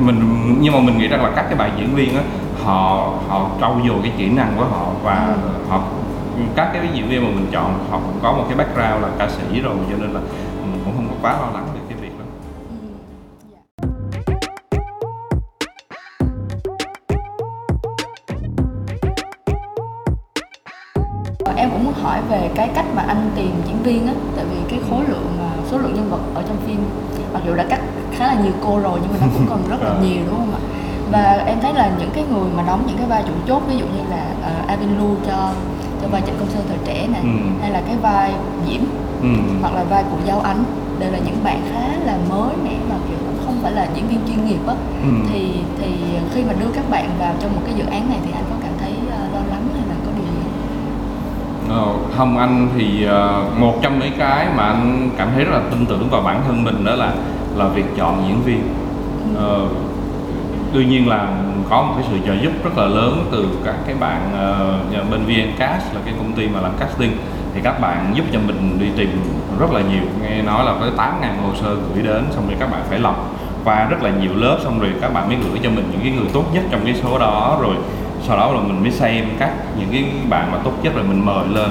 [0.00, 0.20] mình,
[0.60, 2.22] nhưng mà mình nghĩ rằng là các cái bạn diễn viên á
[2.64, 5.36] họ họ trau dồi cái kỹ năng của họ và
[5.68, 5.82] họ
[6.56, 9.28] các cái diễn viên mà mình chọn họ cũng có một cái background là ca
[9.28, 10.20] sĩ rồi cho nên là
[10.70, 12.24] mình cũng không có quá lo lắng về cái việc đó.
[21.56, 24.56] Em cũng muốn hỏi về cái cách mà anh tìm diễn viên á tại vì
[24.70, 25.38] cái khối lượng
[25.70, 26.78] số lượng nhân vật ở trong phim
[27.32, 27.80] mặc dù đã cắt
[28.12, 30.54] khá là nhiều cô rồi nhưng mà nó cũng còn rất là nhiều đúng không
[30.54, 30.79] ạ
[31.12, 33.76] và em thấy là những cái người mà đóng những cái vai chủ chốt ví
[33.76, 34.24] dụ như là
[34.62, 35.50] uh, Avin Lu cho
[36.02, 37.28] cho vai Trịnh Công Sơn thời trẻ này Ừ.
[37.62, 38.32] hay là cái vai
[38.68, 38.80] Diễm
[39.22, 39.28] ừ.
[39.60, 40.64] hoặc là vai của Giao Ánh
[40.98, 44.20] đều là những bạn khá là mới mẻ mà kiểu không phải là diễn viên
[44.28, 45.08] chuyên nghiệp á Ừ.
[45.32, 45.86] thì thì
[46.34, 48.56] khi mà đưa các bạn vào trong một cái dự án này thì anh có
[48.62, 50.40] cảm thấy ờ, lo lắng hay là có điều gì
[51.68, 51.76] không?
[51.78, 55.60] Ờ, không anh thì ờ, một trong những cái mà anh cảm thấy rất là
[55.70, 57.12] tin tưởng vào bản thân mình đó là
[57.56, 58.62] là việc chọn diễn viên
[59.36, 59.66] Ờ,
[60.72, 61.28] đương nhiên là
[61.70, 64.20] có một cái sự trợ giúp rất là lớn từ các cái bạn
[65.02, 67.12] uh, bên VNCast là cái công ty mà làm casting.
[67.54, 69.22] Thì các bạn giúp cho mình đi tìm
[69.60, 71.06] rất là nhiều nghe nói là tới 8.000
[71.42, 74.58] hồ sơ gửi đến xong rồi các bạn phải lọc qua rất là nhiều lớp
[74.64, 76.94] xong rồi các bạn mới gửi cho mình những cái người tốt nhất trong cái
[77.02, 77.58] số đó.
[77.62, 77.74] Rồi
[78.26, 81.26] sau đó là mình mới xem các những cái bạn mà tốt nhất rồi mình
[81.26, 81.70] mời lên.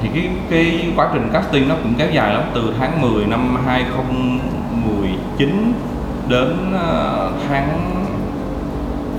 [0.00, 3.56] Thì cái cái quá trình casting nó cũng kéo dài lắm từ tháng 10 năm
[3.66, 5.72] 2019
[6.28, 7.97] đến ờ, tháng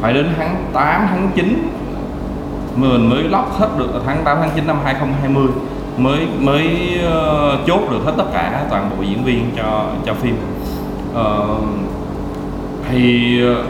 [0.01, 1.69] phải đến tháng 8 tháng 9
[2.75, 5.47] mình mới lóc hết được tháng 8 tháng 9 năm 2020
[5.97, 6.67] mới mới
[7.11, 10.35] ờ, chốt được hết tất cả toàn bộ diễn viên cho cho phim.
[11.13, 11.45] Ờ,
[12.89, 13.63] thì ờ,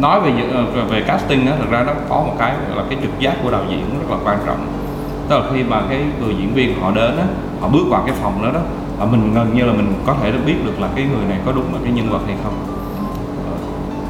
[0.00, 2.98] nói về những- ờ, về casting á thực ra nó có một cái là cái
[3.02, 4.66] trực giác của đạo diễn rất là quan trọng.
[5.28, 7.24] Tức là khi mà cái người diễn viên họ đến á
[7.60, 8.60] họ bước vào cái phòng đó đó
[8.98, 11.52] là mình gần như là mình có thể biết được là cái người này có
[11.52, 12.54] đúng là cái nhân vật hay không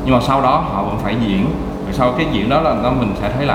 [0.04, 1.46] nhưng mà sau đó họ vẫn phải diễn.
[1.84, 3.54] Rồi sau cái diễn đó là nó mình sẽ thấy là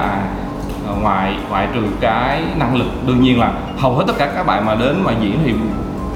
[0.87, 4.45] à, ngoài ngoại trừ cái năng lực, đương nhiên là hầu hết tất cả các
[4.45, 5.53] bạn mà đến mà diễn thì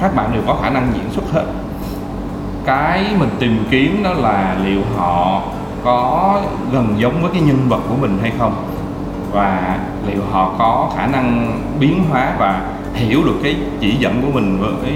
[0.02, 1.46] các bạn đều có khả năng diễn xuất hết.
[2.66, 5.42] Cái mình tìm kiếm đó là liệu họ
[5.84, 8.54] có gần giống với cái nhân vật của mình hay không?
[9.32, 12.62] Và liệu họ có khả năng biến hóa và
[13.00, 14.94] hiểu được cái chỉ dẫn của mình với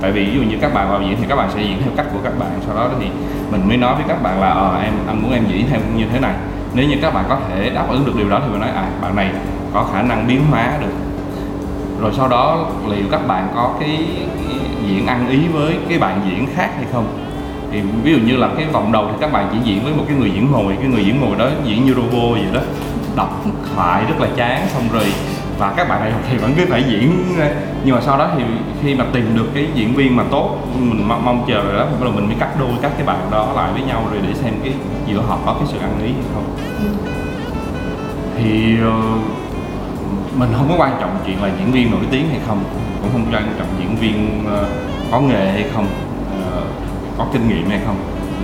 [0.00, 1.92] tại vì ví dụ như các bạn vào diễn thì các bạn sẽ diễn theo
[1.96, 3.06] cách của các bạn sau đó thì
[3.50, 6.04] mình mới nói với các bạn là ờ em anh muốn em diễn theo như
[6.12, 6.34] thế này.
[6.74, 8.88] Nếu như các bạn có thể đáp ứng được điều đó thì mình nói à
[9.02, 9.30] bạn này
[9.74, 10.94] có khả năng biến hóa được.
[12.00, 14.06] Rồi sau đó liệu các bạn có cái,
[14.48, 17.06] cái diễn ăn ý với cái bạn diễn khác hay không?
[17.72, 20.04] Thì ví dụ như là cái vòng đầu thì các bạn chỉ diễn với một
[20.08, 22.60] cái người diễn ngồi cái người diễn ngồi đó diễn như robot vậy đó
[23.16, 25.04] đọc thoại rất là chán xong rồi
[25.58, 27.24] và các bạn này thì vẫn cứ phải diễn
[27.84, 28.44] nhưng mà sau đó thì
[28.82, 31.86] khi mà tìm được cái diễn viên mà tốt mình mong, mong chờ rồi đó
[31.90, 34.20] thì bắt đầu mình mới cắt đôi các cái bạn đó lại với nhau rồi
[34.26, 34.74] để xem cái
[35.06, 36.44] giữa họ có cái sự ăn ý hay không.
[38.36, 38.92] Thì ờ,
[40.38, 42.64] mình không có quan trọng chuyện là diễn viên nổi tiếng hay không
[43.02, 44.68] cũng không quan trọng diễn viên ờ,
[45.10, 45.86] có nghề hay không
[46.44, 46.62] ờ,
[47.18, 47.96] có kinh nghiệm hay không.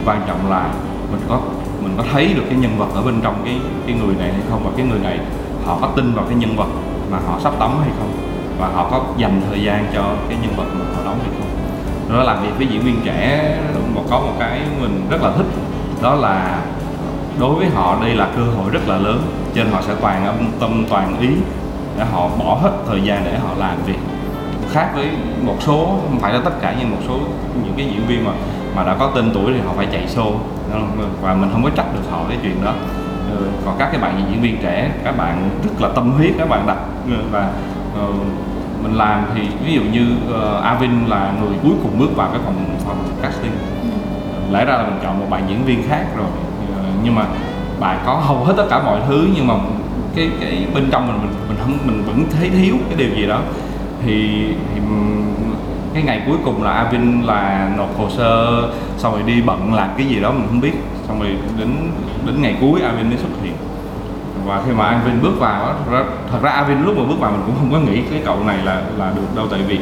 [0.04, 0.70] Quan trọng là
[1.12, 1.40] mình có
[1.82, 4.42] mình có thấy được cái nhân vật ở bên trong cái cái người này hay
[4.50, 5.18] không và cái người này
[5.64, 6.68] họ có tin vào cái nhân vật
[7.10, 8.12] mà họ sắp đóng hay không?
[8.58, 11.50] Và họ có dành thời gian cho cái nhân vật mà họ đóng hay không?
[12.08, 13.56] Nó làm việc với diễn viên trẻ,
[13.94, 15.46] một, có một cái mình rất là thích.
[16.02, 16.58] Đó là
[17.38, 19.22] đối với họ đây là cơ hội rất là lớn
[19.54, 21.28] cho nên họ sẽ toàn âm tâm, toàn ý
[21.98, 23.98] để họ bỏ hết thời gian để họ làm việc.
[24.72, 25.10] Khác với
[25.42, 27.18] một số, không phải là tất cả, nhưng một số
[27.64, 28.32] những cái diễn viên mà
[28.76, 30.32] mà đã có tên tuổi thì họ phải chạy show
[31.22, 32.72] và mình không có trách được họ cái chuyện đó
[33.64, 36.66] còn các cái bạn diễn viên trẻ các bạn rất là tâm huyết các bạn
[36.66, 36.78] đặt
[37.32, 37.50] và
[37.96, 38.06] ờ,
[38.82, 42.40] mình làm thì ví dụ như uh, Avin là người cuối cùng bước vào cái
[42.44, 43.52] phòng phòng casting.
[44.50, 46.26] Lẽ ra là mình chọn một bạn diễn viên khác rồi
[46.76, 47.26] Ờ, nhưng mà
[47.80, 49.54] bạn có hầu hết tất cả mọi thứ nhưng mà
[50.16, 53.26] cái cái bên trong mình mình mình không mình vẫn thấy thiếu cái điều gì
[53.26, 53.40] đó.
[54.04, 54.80] Thì, thì
[55.94, 58.62] cái ngày cuối cùng là Avin là nộp hồ sơ
[58.98, 60.72] xong rồi đi bận làm cái gì đó mình không biết.
[61.08, 61.68] Xong rồi đến
[62.26, 63.54] đến ngày cuối Avin mới xuất hiện.
[64.44, 65.74] Và khi mà Avin bước vào
[66.32, 68.58] thật ra, Avin lúc mà bước vào mình cũng không có nghĩ cái cậu này
[68.64, 69.78] là là được đâu tại vì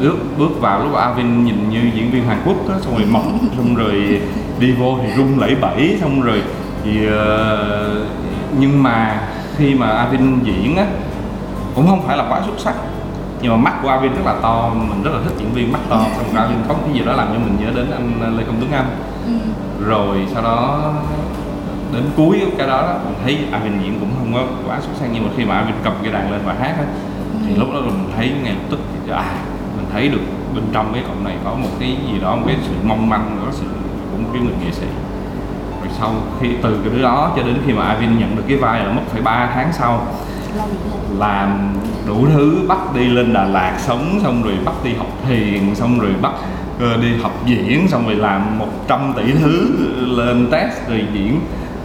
[0.00, 3.06] bước bước vào lúc mà Avin nhìn như diễn viên Hàn Quốc á, xong rồi
[3.10, 4.20] mỏng xong rồi
[4.60, 6.42] đi vô thì rung lẩy bẩy xong rồi
[6.84, 8.04] thì ờ,
[8.58, 10.86] nhưng mà khi mà Avin diễn á
[11.74, 12.74] cũng không phải là quá xuất sắc
[13.42, 15.80] nhưng mà mắt của Avin rất là to mình rất là thích diễn viên mắt
[15.88, 18.44] to xong rồi Avin có cái gì đó làm cho mình nhớ đến anh Lê
[18.44, 18.86] Công Tuấn Anh.
[19.26, 19.32] Ừ.
[19.84, 20.80] rồi sau đó
[21.92, 25.06] đến cuối cái đó, đó mình thấy Avin diễn cũng không có quá xuất sắc
[25.12, 26.84] nhưng mà khi mà Avin cầm cái đàn lên và hát á,
[27.46, 29.34] thì lúc đó mình thấy ngay lập tức thì, à
[29.76, 30.20] mình thấy được
[30.54, 33.38] bên trong cái cậu này có một cái gì đó một cái sự mong manh
[33.46, 33.66] có sự
[34.12, 34.86] của một cái người nghệ sĩ.
[35.80, 38.80] Rồi sau khi từ cái đó cho đến khi mà Avin nhận được cái vai
[38.80, 40.06] là mất phải 3 tháng sau
[41.18, 41.72] làm
[42.06, 46.00] đủ thứ bắt đi lên Đà Lạt sống xong rồi bắt đi học thiền xong
[46.00, 46.32] rồi bắt
[46.80, 49.68] ờ, đi học diễn xong rồi làm 100 tỷ thứ
[50.16, 51.40] lên test rồi diễn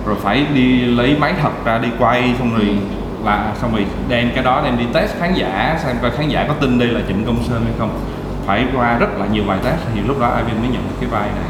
[0.06, 2.78] rồi phải đi lấy máy thật ra đi quay xong rồi
[3.24, 6.46] là xong rồi đem cái đó đem đi test khán giả xem coi khán giả
[6.48, 8.00] có tin đây là Trịnh Công Sơn hay không.
[8.46, 11.10] Phải qua rất là nhiều bài test thì lúc đó Ivan mới nhận được cái
[11.10, 11.50] vai này.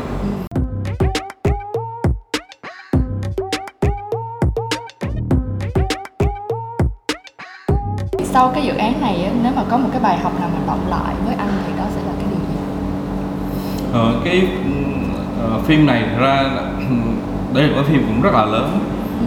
[8.24, 10.60] Sau cái dự án này á, nếu mà có một cái bài học nào mà
[10.68, 12.56] động lại với anh thì đó sẽ là cái điều gì?
[13.94, 14.48] Ờ, cái
[15.42, 16.44] ờ, phim này ra
[17.54, 18.80] đây là một cái phim cũng rất là lớn.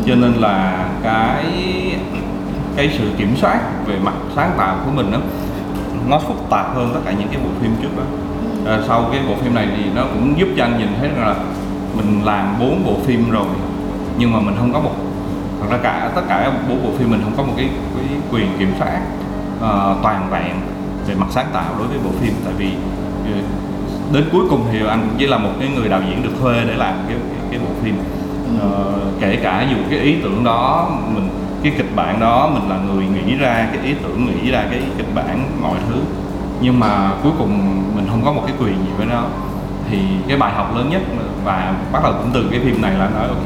[0.07, 1.45] Cho nên là cái
[2.77, 5.19] cái sự kiểm soát về mặt sáng tạo của mình đó
[6.09, 8.03] nó phức tạp hơn tất cả những cái bộ phim trước đó.
[8.65, 11.27] Ờ, sau cái bộ phim này thì nó cũng giúp cho anh nhìn thấy rằng
[11.27, 11.35] là
[11.97, 13.47] mình làm bốn bộ phim rồi
[14.19, 14.91] nhưng mà mình không có một
[15.61, 18.47] thật ra cả tất cả bốn bộ phim mình không có một cái, cái quyền
[18.59, 19.01] kiểm soát
[19.61, 20.57] ờ, toàn vẹn
[21.09, 22.33] về mặt sáng tạo đối với bộ phim.
[22.45, 22.71] Tại vì
[23.25, 23.39] ờ,
[24.12, 26.75] đến cuối cùng thì anh chỉ là một cái người đạo diễn được thuê để
[26.75, 27.95] làm cái cái, cái bộ phim
[28.61, 31.29] ờ, kể cả dù cái ý tưởng đó mình
[31.63, 34.83] cái kịch bản đó mình là người nghĩ ra cái ý tưởng nghĩ ra cái
[34.97, 36.01] kịch bản mọi thứ.
[36.61, 39.23] Nhưng mà cuối cùng mình không có một cái quyền gì với nó.
[39.91, 41.03] Thì cái bài học lớn nhất
[41.45, 43.45] và bắt đầu cũng từ cái phim này là nói ok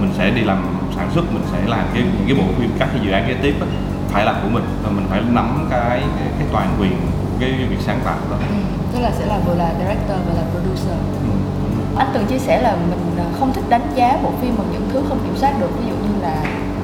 [0.00, 0.58] mình sẽ đi làm
[0.96, 3.34] sản xuất mình sẽ làm cái những cái bộ phim các cái dự án kế
[3.42, 3.66] tiếp á,
[4.08, 7.50] phải là của mình và mình phải nắm cái cái, cái toàn quyền của cái
[7.50, 8.36] việc sáng tạo đó.
[8.40, 8.56] Ừ,
[8.92, 10.98] tức là sẽ là vừa là director vừa là producer.
[11.22, 11.67] Ừ.
[11.98, 14.88] anh từng chia sẻ là mình à, không thích đánh giá bộ phim bằng những
[14.92, 16.36] thứ không kiểm soát được ví dụ như là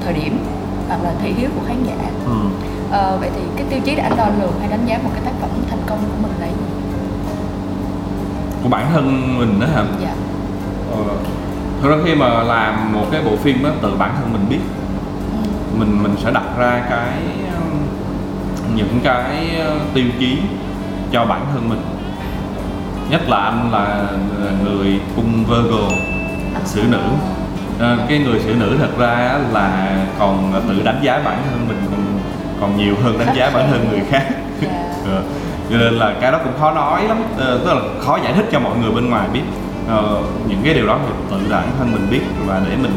[0.05, 0.38] thời điểm
[0.88, 1.94] hoặc là thị hiếu của khán giả
[2.27, 2.33] Ừ.
[2.90, 5.22] Ờ, vậy thì cái tiêu chí để anh đo lường hay đánh giá một cái
[5.24, 6.53] tác phẩm thành công của mình là gì?
[8.62, 10.14] của bản thân mình đó hả Dạ.
[10.90, 10.98] ờ,
[11.83, 14.59] thực ra khi mà làm một cái bộ phim đó từ bản thân mình biết
[15.33, 15.79] Ừ.
[15.79, 17.22] mình mình sẽ đặt ra cái
[18.77, 19.57] những cái
[19.94, 20.38] tiêu chí
[21.12, 21.81] cho bản thân mình
[23.10, 24.06] nhất là anh là
[24.64, 25.88] người cung Virgo
[26.64, 27.02] xử nữ.
[27.78, 31.78] Ờ, cái người xử nữ thật ra là còn tự đánh giá bản thân mình
[31.90, 32.00] còn
[32.60, 34.24] còn nhiều hơn đánh giá bản thân người khác.
[35.06, 35.22] Ờ,
[35.70, 37.16] cho nên là cái đó cũng khó nói lắm.
[37.38, 39.42] Ờ, tức là khó giải thích cho mọi người bên ngoài biết.
[39.88, 42.92] Ờ, những cái điều đó thì tự bản thân mình biết và để mình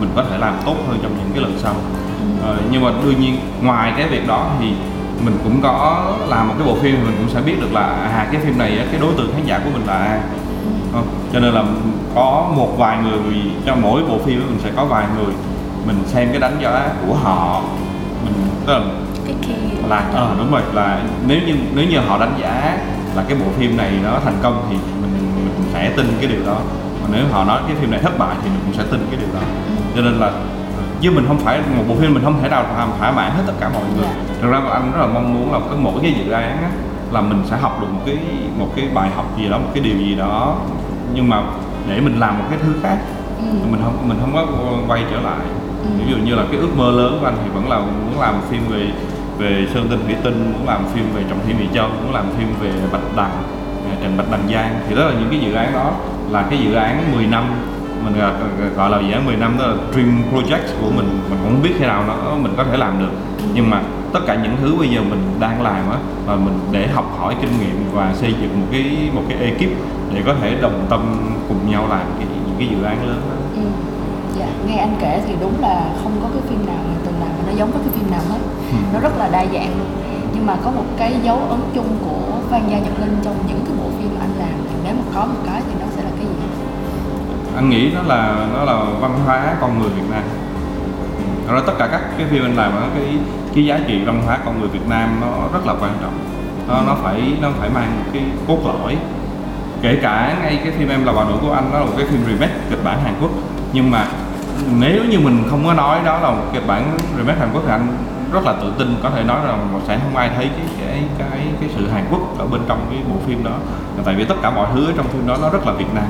[0.00, 1.74] mình có thể làm tốt hơn trong những cái lần sau.
[2.46, 4.66] Ờ, nhưng mà đương nhiên ngoài cái việc đó thì
[5.24, 7.82] mình cũng có làm một cái bộ phim thì mình cũng sẽ biết được là
[8.12, 10.18] à cái phim này á, cái đối tượng khán giả của mình là ai.
[10.92, 11.06] Không?
[11.32, 11.64] cho nên là
[12.14, 13.34] có một vài người
[13.66, 15.34] cho mỗi bộ phim mình sẽ có vài người
[15.86, 17.62] mình xem cái đánh giá của họ.
[18.24, 18.34] Mình
[18.66, 18.80] tức là
[19.88, 22.78] là ờ đúng rồi là nếu như nếu như họ đánh giá
[23.14, 25.12] là cái bộ phim này nó thành công thì mình
[25.44, 26.56] mình sẽ tin cái điều đó.
[27.02, 29.20] Còn nếu họ nói cái phim này thất bại thì mình cũng sẽ tin cái
[29.20, 29.46] điều đó.
[29.96, 30.32] Cho nên là
[31.00, 33.42] chứ mình không phải một bộ phim mình không thể nào làm thỏa mãn hết
[33.46, 34.34] tất cả mọi người Dạ.
[34.42, 36.70] thực ra anh rất là mong muốn là cái mỗi cái dự án á,
[37.12, 38.18] là mình sẽ học được một cái
[38.58, 40.56] một cái bài học gì đó một cái điều gì đó
[41.14, 41.42] nhưng mà
[41.88, 42.98] để mình làm một cái thứ khác
[43.38, 43.44] Ừ.
[43.70, 44.46] mình không mình không có
[44.88, 45.38] quay trở lại
[45.82, 45.88] Ừ.
[45.98, 48.34] ví dụ như là cái ước mơ lớn của anh thì vẫn là muốn làm
[48.50, 48.86] phim về
[49.38, 52.24] về sơn tinh thủy tinh muốn làm phim về trọng thủy mỹ châu muốn làm
[52.38, 53.30] phim về bạch đằng
[54.02, 55.90] trần bạch đằng giang thì đó là những cái dự án đó
[56.30, 57.44] là cái dự án 10 năm
[58.04, 58.32] mình gọi,
[58.76, 61.62] gọi là dự án 10 năm đó là dream project của mình mình cũng không
[61.62, 63.10] biết khi nào nó mình có thể làm được
[63.54, 66.88] nhưng mà tất cả những thứ bây giờ mình đang làm á là mình để
[66.88, 69.70] học hỏi kinh nghiệm và xây dựng một cái một cái ekip
[70.14, 71.00] để có thể đồng tâm
[71.48, 73.36] cùng nhau làm cái những cái dự án lớn đó.
[73.56, 73.62] Ừ.
[74.38, 77.28] Dạ, nghe anh kể thì đúng là không có cái phim nào mình từng làm
[77.28, 78.38] mà nó giống với cái phim nào hết
[78.72, 78.76] Ừ.
[78.92, 79.88] Nó rất là đa dạng luôn
[80.34, 83.60] Nhưng mà có một cái dấu ấn chung của Phan Gia Nhật Linh trong những
[83.66, 86.10] cái bộ phim anh làm Thì nếu mà có một cái thì nó sẽ là
[86.18, 86.33] cái gì?
[87.56, 90.22] Anh nghĩ nó là nó là văn hóa con người Việt Nam.
[91.48, 93.18] Rồi tất cả các cái phim anh làm cái
[93.54, 96.18] cái giá trị văn hóa con người Việt Nam nó rất là quan trọng.
[96.68, 98.96] Nó nó phải nó phải mang cái cốt lõi.
[99.82, 102.06] Kể cả ngay cái phim em là bà nội của anh, đó là một cái
[102.06, 103.30] phim remake kịch bản Hàn Quốc.
[103.72, 104.06] Nhưng mà
[104.80, 107.72] nếu như mình không có nói đó là một kịch bản remake Hàn Quốc thì
[107.72, 107.86] anh
[108.32, 111.40] rất là tự tin có thể nói rằng sẽ không ai thấy cái cái cái
[111.60, 113.50] cái sự Hàn Quốc ở bên trong cái bộ phim đó.
[114.04, 116.04] Tại vì tất cả mọi thứ ở trong phim đó nó rất là Việt Nam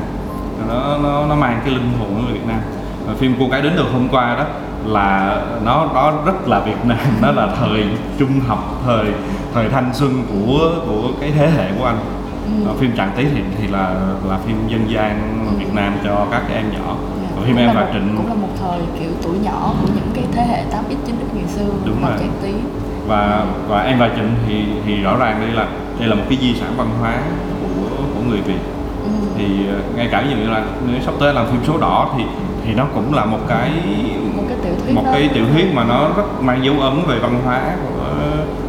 [0.69, 2.61] nó nó nó mang cái linh hồn của người Việt Nam
[3.07, 4.45] Và phim cô gái đến từ hôm qua đó
[4.87, 7.85] là nó nó rất là Việt Nam nó là thời
[8.19, 9.07] trung học thời
[9.55, 11.99] thời thanh xuân của của cái thế hệ của anh
[12.67, 12.71] Ừ.
[12.79, 13.95] Phim Trạng Tí thì thì là
[14.29, 17.29] là phim dân gian Việt Nam cho các em nhỏ Dạ.
[17.37, 20.09] còn phim Cũng em và Trịnh Cũng là một thời kiểu tuổi nhỏ của những
[20.15, 22.11] cái thế hệ 8X 9X ngày xưa Đúng rồi.
[22.19, 22.53] cái tí
[23.09, 25.67] và và em và Trịnh thì thì rõ ràng đây là
[25.99, 27.13] đây là một cái di sản văn hóa
[27.63, 28.59] của của người Việt
[29.05, 29.11] ừ.
[29.39, 32.15] thì ờ, ngay cả ví dụ như là nếu sắp tới làm phim số đỏ
[32.19, 32.25] thì
[32.65, 33.71] thì nó cũng là một cái
[34.37, 35.11] Một cái tiểu thuyết một đó.
[35.13, 38.15] cái tiểu thuyết mà nó rất mang dấu ấn về văn hóa của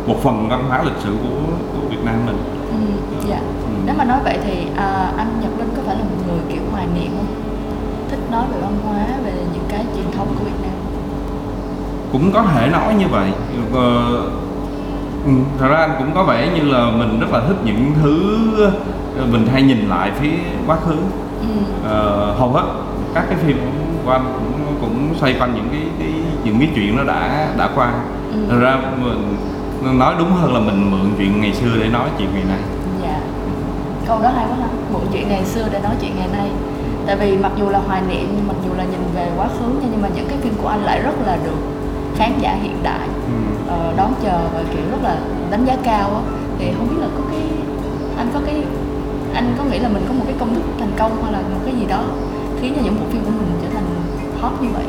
[0.07, 2.37] một phần văn hóa lịch sử của, của Việt Nam mình
[2.71, 2.77] Ừ.
[3.29, 3.39] Dạ
[3.85, 6.61] Nếu mà nói vậy thì à, anh Nhật Linh có phải là một người kiểu
[6.71, 7.25] hoài niệm không?
[8.09, 10.71] Thích nói về văn hóa, về những cái truyền thống của Việt Nam
[12.11, 13.29] cũng có thể nói như vậy
[13.73, 14.05] ờ,
[15.25, 18.45] ừ, thật ra anh cũng có vẻ như là mình rất là thích những thứ
[19.31, 20.31] mình hay nhìn lại phía
[20.67, 20.95] quá khứ.
[21.41, 21.47] Ừ.
[21.89, 22.63] Ờ, hầu hết
[23.13, 23.57] các cái phim
[24.05, 27.69] của anh cũng cũng xoay quanh những cái, cái những cái chuyện nó đã đã
[27.75, 27.93] qua.
[28.33, 28.37] Ừ.
[28.49, 28.77] thật ra
[29.81, 32.59] mình nói đúng hơn là mình mượn chuyện ngày xưa để nói chuyện ngày nay.
[33.03, 33.19] Dạ.
[34.07, 34.67] Câu đó hay quá ha.
[34.93, 36.49] Mượn chuyện ngày xưa để nói chuyện ngày nay.
[37.05, 40.01] Tại vì mặc dù là hoài niệm Mặc dù là nhìn về quá khứ Nhưng
[40.01, 41.57] mà những cái phim của anh lại rất là được
[42.17, 43.07] Khán giả hiện đại.
[43.07, 43.33] Ừ.
[43.67, 45.17] ờ, Đón chờ và kiểu rất là
[45.51, 46.21] đánh giá cao á.
[46.59, 47.41] Thì không biết là có cái
[48.17, 48.63] Anh có cái
[49.35, 51.59] Anh có nghĩ là mình có một cái công thức thành công Hoặc là một
[51.65, 52.03] cái gì đó
[52.61, 53.85] Khiến cho những bộ phim của mình trở thành
[54.41, 54.85] hot như vậy?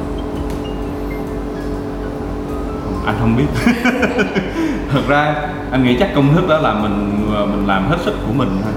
[3.07, 3.73] Anh không biết.
[4.93, 5.35] Thật ra
[5.71, 8.73] anh nghĩ chắc công thức đó là mình mình làm hết sức của mình thôi.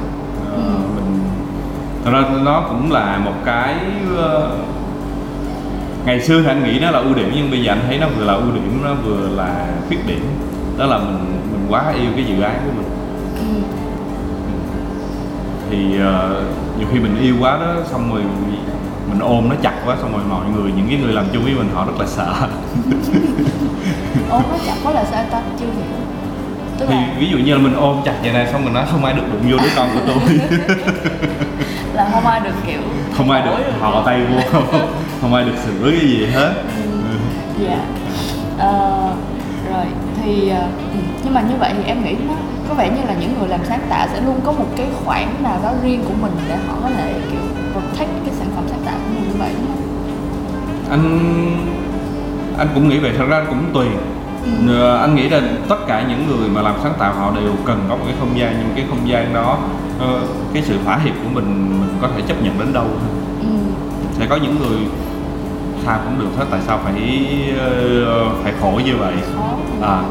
[0.51, 0.61] Ờ,
[0.95, 1.19] mình
[2.03, 3.75] thật ra nó cũng là một cái
[4.17, 4.51] ờ,
[6.05, 8.07] ngày xưa thì anh nghĩ nó là ưu điểm nhưng bây giờ anh thấy nó
[8.17, 10.23] vừa là ưu điểm nó vừa là khuyết điểm.
[10.77, 11.17] Đó là mình
[11.51, 12.89] mình quá yêu cái dự án của mình.
[13.39, 13.78] Ừ.
[15.69, 16.43] thì ờ,
[16.77, 18.21] nhiều khi mình yêu quá đó xong rồi
[19.09, 21.53] mình ôm nó chặt quá xong rồi mọi người những cái người làm chung với
[21.53, 22.33] mình họ rất là sợ.
[24.29, 25.41] Ôm nó chặt quá là sao ta?
[25.59, 25.99] Chưa hiểu.
[26.79, 28.85] Tức thì là ví dụ như là mình ôm chặt vậy này xong mình nói
[28.91, 30.39] không ai được đụng vô đứa con của tôi.
[31.93, 32.81] Là không ai được kiểu
[33.17, 34.41] không ai được họ tay vô.
[34.51, 34.63] Không,
[35.21, 36.53] không ai được sửa cái gì hết.
[36.83, 36.99] Ừ.
[37.65, 37.79] dạ.
[38.57, 38.99] Ờ,
[39.71, 39.85] rồi
[40.23, 40.55] thì ừ,
[41.23, 42.33] nhưng mà như vậy thì em nghĩ nó
[42.69, 45.43] có vẻ như là những người làm sáng tạo sẽ luôn có một cái khoảng
[45.43, 48.81] nào đó riêng của mình để họ có thể kiểu protect cái sản phẩm sáng
[48.85, 49.83] tạo của mình như vậy đúng không?
[50.89, 51.19] anh
[52.57, 53.85] anh cũng nghĩ vậy thật ra cũng tùy
[54.67, 54.79] Ừ.
[54.79, 57.85] Ờ, anh nghĩ là tất cả những người mà làm sáng tạo họ đều cần
[57.89, 59.57] có một cái không gian nhưng cái không gian đó
[59.99, 60.19] ờ,
[60.53, 63.09] cái sự thỏa hiệp của mình mình có thể chấp nhận đến đâu thôi.
[63.41, 63.47] Ừ.
[64.19, 64.77] sẽ có những người
[65.85, 66.93] sao cũng được hết tại sao phải
[68.05, 69.13] ờ, phải khổ như vậy
[69.81, 70.01] à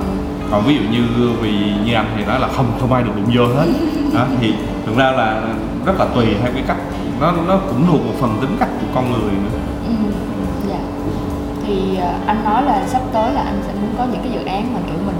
[0.51, 1.03] còn ví dụ như
[1.41, 1.53] vì
[1.85, 3.67] như anh thì nói là không không ai được đụng vô hết
[4.15, 4.55] đó thì
[4.87, 5.43] thực ra là
[5.87, 6.77] rất là tùy theo cái cách
[7.21, 9.59] nó nó cũng thuộc một phần tính cách của con người nữa
[9.89, 9.95] Ừ.
[10.69, 10.79] Dạ.
[11.67, 14.45] Thì ờ, anh nói là sắp tới là anh sẽ muốn có những cái dự
[14.45, 15.17] án mà kiểu mình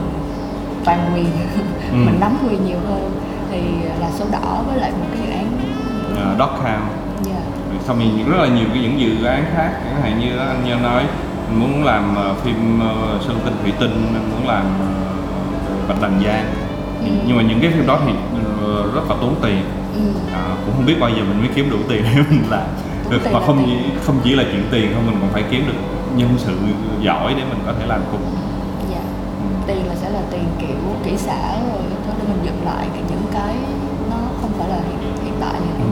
[0.85, 1.25] toàn quyền,
[1.93, 1.97] Ừ.
[1.97, 3.11] mình nắm quyền nhiều hơn
[3.51, 3.61] thì
[4.01, 5.47] là số đỏ với lại một cái dự án
[6.13, 7.41] uh, dog house dạ.
[7.71, 10.65] Rồi xong thì rất là nhiều cái những dự án khác chẳng hạn như anh
[10.65, 11.03] Nhân nói
[11.51, 15.08] mình muốn làm ờ, phim uh, Sơn Tinh Thủy Tinh mình muốn làm uh,
[15.89, 16.45] Bạch Đằng Giang
[17.05, 17.11] Ừ.
[17.27, 18.13] nhưng mà những cái phim đó thì
[18.65, 19.63] ờ, rất là tốn tiền
[19.95, 20.01] Ừ.
[20.35, 22.67] à, cũng không biết bao giờ mình mới kiếm đủ tiền để mình làm
[23.11, 23.73] được là không chỉ,
[24.07, 25.79] không chỉ là chuyện tiền không mình còn phải kiếm được
[26.17, 26.57] nhân sự
[27.01, 28.21] giỏi để mình có thể làm cùng
[28.91, 29.01] Dạ.
[29.67, 33.03] Tiền là sẽ là tiền kiểu kỹ xảo rồi thứ để mình dựng lại cái-
[33.11, 33.55] những cái
[34.11, 35.71] nó không phải là hiện, hiện tại này.
[35.81, 35.91] Ừ.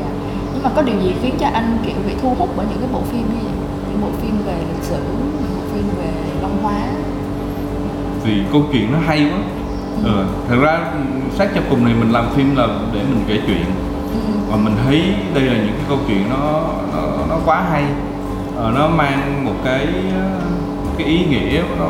[0.00, 0.06] Dạ.
[0.54, 2.88] Nhưng mà có điều gì khiến cho anh kiểu bị thu hút bởi những cái
[2.92, 3.54] bộ phim như vậy?
[3.90, 4.96] Những bộ phim về lịch sử,
[5.40, 6.10] những bộ phim về
[6.42, 6.80] văn hóa
[8.24, 9.38] vì câu chuyện nó hay quá
[10.04, 10.24] ừ.
[10.48, 10.78] thật ra
[11.38, 13.64] sát cho cùng này mình làm phim là để mình kể chuyện
[14.50, 15.02] và mình thấy
[15.34, 16.62] đây là những cái câu chuyện nó
[16.94, 17.84] nó, nó quá hay
[18.56, 19.86] Ờ, nó mang một cái
[20.98, 21.86] cái ý nghĩa nó,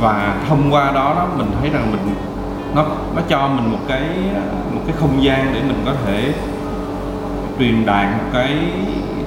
[0.00, 2.14] và thông qua đó đó mình thấy rằng mình
[2.74, 2.84] nó
[3.16, 4.02] nó cho mình một cái
[4.74, 6.32] một cái không gian để mình có thể
[7.58, 8.58] truyền đạt một cái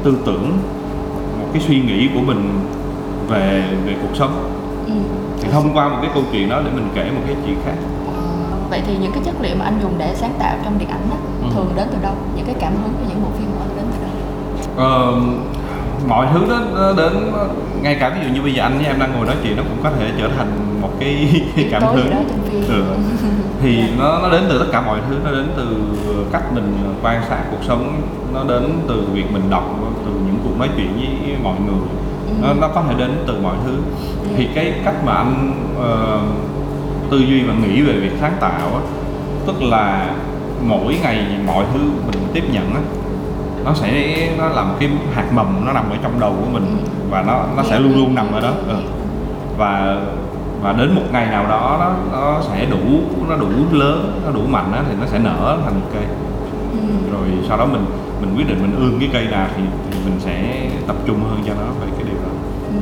[0.03, 0.57] tư tưởng
[1.39, 2.59] một cái suy nghĩ của mình
[3.29, 4.51] về về cuộc sống
[4.87, 4.93] Ừ
[5.55, 7.75] thông qua một cái câu chuyện đó để mình kể một cái chuyện khác
[8.69, 11.01] Vậy thì những cái chất liệu mà anh dùng để sáng tạo trong điện ảnh
[11.09, 11.47] đó, Ừ.
[11.53, 12.13] thường đến từ đâu?
[12.35, 14.89] Những cái cảm hứng của những bộ phim của anh đến từ đâu?
[14.89, 15.13] Ờ,
[16.07, 17.31] mọi thứ đó nó đến
[17.81, 19.63] ngay cả ví dụ như bây giờ anh với em đang ngồi nói chuyện nó
[19.63, 21.41] cũng có thể trở thành một cái
[21.71, 22.63] cảm tố gì hứng đó trong phim.
[22.67, 22.83] ừ.
[23.61, 25.65] thì nó nó đến từ tất cả mọi thứ nó đến từ
[26.31, 28.01] cách mình quan sát cuộc sống
[28.33, 29.63] nó đến từ việc mình đọc
[30.05, 31.79] từ những cuộc nói chuyện với mọi người
[32.41, 33.77] nó, nó có thể đến từ mọi thứ
[34.37, 36.19] thì cái cách mà anh ờ,
[37.11, 38.81] tư duy và nghĩ về việc sáng tạo á
[39.47, 40.13] tức là
[40.63, 42.81] mỗi ngày mọi thứ mình tiếp nhận á
[43.65, 46.77] nó sẽ nó làm cái hạt mầm nó nằm ở trong đầu của mình
[47.09, 48.75] và nó nó sẽ luôn luôn nằm ở đó ừ.
[49.57, 49.97] và
[50.61, 54.41] và đến một ngày nào đó nó nó sẽ đủ nó đủ lớn nó đủ
[54.47, 56.03] mạnh á thì nó sẽ nở thành một cây
[56.75, 56.79] Ừ.
[57.13, 57.85] rồi sau đó mình
[58.21, 61.39] mình quyết định mình ương cái cây nào thì, thì mình sẽ tập trung hơn
[61.47, 62.29] cho nó về cái điều đó
[62.69, 62.79] Ừ.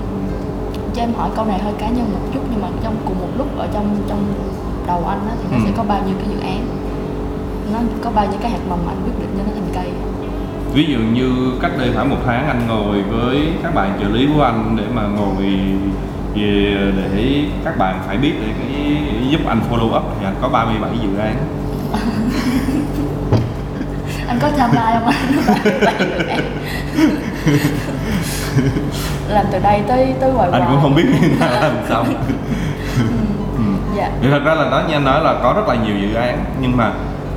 [0.95, 3.27] Cho em hỏi câu này hơi cá nhân một chút nhưng mà trong cùng một
[3.37, 4.23] lúc ở trong trong
[4.87, 5.63] đầu anh á, thì nó Ừ.
[5.65, 6.65] sẽ có bao nhiêu cái dự án
[7.73, 9.91] nó có bao nhiêu cái hạt mầm mà anh quyết định cho nó thành cây
[10.73, 14.27] ví dụ như cách đây khoảng một tháng anh ngồi với các bạn trợ lý
[14.35, 15.43] của anh để mà ngồi
[16.35, 18.97] về để các bạn phải biết để cái
[19.29, 21.35] giúp anh follow up thì anh có 37 dự án
[24.27, 25.15] anh có timeline không anh
[29.33, 32.07] làm từ đây tới tới hoài anh cũng không biết khi nào làm xong.
[33.57, 33.63] Ừ.
[33.95, 34.09] dạ.
[34.21, 36.45] Thì thật ra là đó như anh nói là có rất là nhiều dự án
[36.61, 36.91] nhưng mà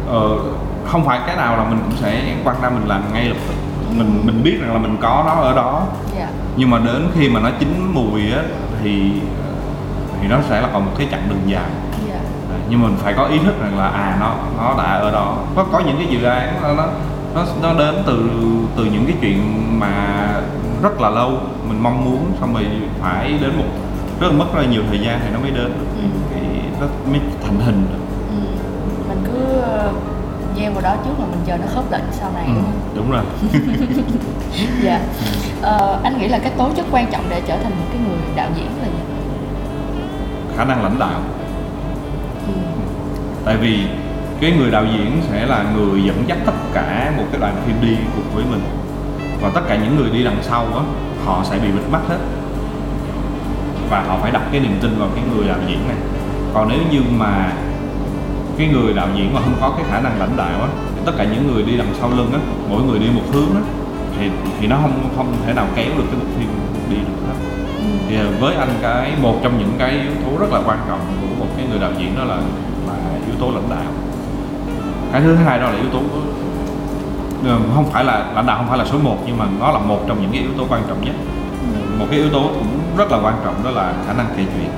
[0.09, 0.39] ờ,
[0.87, 3.55] không phải cái nào là mình cũng sẽ quan tâm mình làm ngay lập tức.
[3.91, 5.87] Mình mình biết rằng là mình có nó ở đó.
[6.19, 6.29] Dạ.
[6.57, 8.43] Nhưng mà đến khi mà nó chín mùi á
[8.83, 9.13] thì
[10.21, 11.71] thì nó sẽ là còn một cái chặng đường dài
[12.71, 15.37] nhưng mình phải có ý thức rằng là à nó nó đã ở đó.
[15.57, 16.87] Có có những cái dự án nó
[17.35, 18.31] nó nó, đến từ
[18.77, 19.41] từ những cái chuyện
[19.81, 19.93] mà
[20.83, 21.31] rất là lâu.
[21.69, 22.67] Mình mong muốn xong rồi
[23.01, 23.65] phải đến một
[24.21, 25.73] rất là mất rất là nhiều thời gian thì nó mới đến.
[25.97, 26.09] Ừ.
[26.35, 26.43] cái
[26.81, 27.99] nó mới thành hình được.
[28.31, 28.37] Ừ.
[29.09, 29.93] mình cứ ờ,
[30.57, 32.63] gieo vào đó trước mà mình chờ nó khớp lệnh sau này ừ,
[32.97, 33.23] đúng rồi.
[34.83, 35.01] Dạ.
[35.63, 38.19] Ờ, anh nghĩ là cái tố chất quan trọng để trở thành một cái người
[38.37, 39.05] đạo diễn là gì?
[40.57, 41.11] Khả năng lãnh đạo.
[41.11, 41.36] ừ.
[43.45, 43.79] Tại vì
[44.41, 47.77] cái người đạo diễn sẽ là người dẫn dắt tất cả một cái đoàn phim
[47.81, 48.61] đi cùng với mình.
[49.41, 50.81] Và tất cả những người đi đằng sau á
[51.25, 52.19] họ sẽ bị bịt mắt hết.
[53.91, 55.97] Và họ phải đặt cái niềm tin vào cái người đạo diễn này.
[56.55, 57.53] Còn nếu như mà
[58.59, 60.69] cái người đạo diễn mà không có cái khả năng lãnh đạo á
[61.05, 62.39] tất cả những người đi đằng sau lưng á
[62.71, 63.61] mỗi người đi một hướng á
[64.19, 64.31] thì
[64.61, 66.49] thì nó không không thể nào kéo được cái bộ phim
[66.91, 67.35] đi được hết.
[68.09, 71.01] Thì với anh cái một trong những cái yếu tố rất là quan trọng
[71.57, 72.37] cái người đạo diễn đó là
[72.87, 72.95] là
[73.27, 73.93] yếu tố lãnh đạo.
[75.13, 76.01] Cái thứ hai đó là yếu tố
[77.45, 79.79] ờ, không phải là lãnh đạo không phải là số 1 nhưng mà nó là
[79.79, 81.15] một trong những cái yếu tố quan trọng nhất.
[81.99, 84.71] Một cái yếu tố cũng rất là quan trọng đó là khả năng kể chuyện.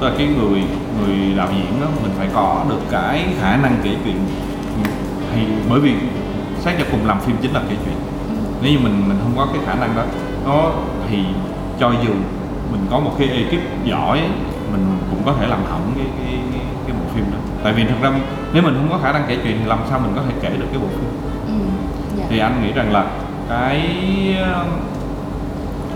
[0.00, 0.62] Tức là cái người
[1.00, 4.16] người đạo diễn đó, mình phải có được cái khả năng kể chuyện.
[5.34, 5.94] Thì bởi vì
[6.60, 7.96] xét cho cùng làm phim chính là kể chuyện.
[8.62, 10.02] Nếu như mình mình không có cái khả năng đó,
[10.46, 10.70] nó
[11.10, 11.18] thì
[11.80, 12.12] cho dù
[12.72, 14.20] mình có một cái ekip giỏi
[14.72, 17.84] mình cũng có thể làm hỏng cái cái cái, cái bộ phim đó tại vì
[17.84, 18.12] thực ra
[18.52, 20.50] nếu mình không có khả năng kể chuyện thì làm sao mình có thể kể
[20.58, 21.10] được cái bộ phim
[21.46, 21.52] Ừ.
[22.18, 22.24] Dạ.
[22.30, 23.04] thì anh nghĩ rằng là
[23.48, 23.80] cái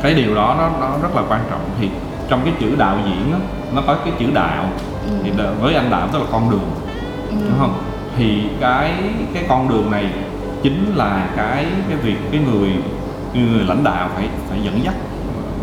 [0.03, 1.89] cái điều đó nó nó rất là quan trọng thì
[2.29, 3.39] trong cái chữ đạo diễn đó,
[3.75, 4.64] nó có cái chữ đạo
[5.07, 5.12] Ừ.
[5.25, 6.71] thì với anh đạo tức là con đường
[7.31, 7.37] Ừ.
[7.49, 7.75] đúng không
[8.16, 8.93] thì cái
[9.35, 10.07] cái con đường này
[10.62, 12.73] chính là cái cái việc cái người
[13.35, 14.95] cái người lãnh đạo phải phải dẫn dắt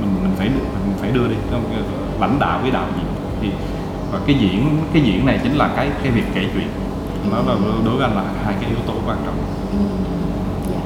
[0.02, 1.64] mình mình phải mình phải đưa đi không?
[2.20, 3.06] Lãnh đạo với đạo diễn
[3.42, 3.50] thì
[4.12, 6.68] và cái diễn cái diễn này chính là cái cái việc kể chuyện
[7.32, 7.56] nó là
[7.86, 9.36] đối với anh là hai cái yếu tố quan trọng
[9.72, 9.80] Ừ.
[10.72, 10.82] Dạ.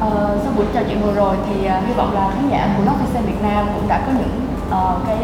[0.00, 2.82] Ờ, sau buổi trò chuyện vừa rồi thì ờ, hy vọng là khán giả của
[2.84, 5.18] Love Vision Việt Nam cũng đã có những ờ, cái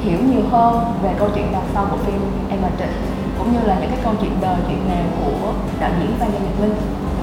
[0.00, 2.20] hiểu nhiều hơn về câu chuyện đằng sau bộ phim
[2.50, 2.92] Em và Trịnh
[3.38, 6.42] cũng như là những cái câu chuyện đời chuyện nghề của đạo diễn Phan Nhật
[6.60, 6.74] Linh.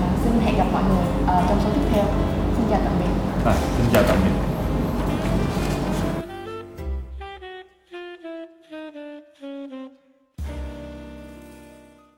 [0.02, 2.04] Ờ, xin hẹn gặp mọi người ờ, trong số tiếp theo.
[2.58, 3.12] Xin chào tạm biệt.
[3.46, 4.57] Rồi, xin chào tạm biệt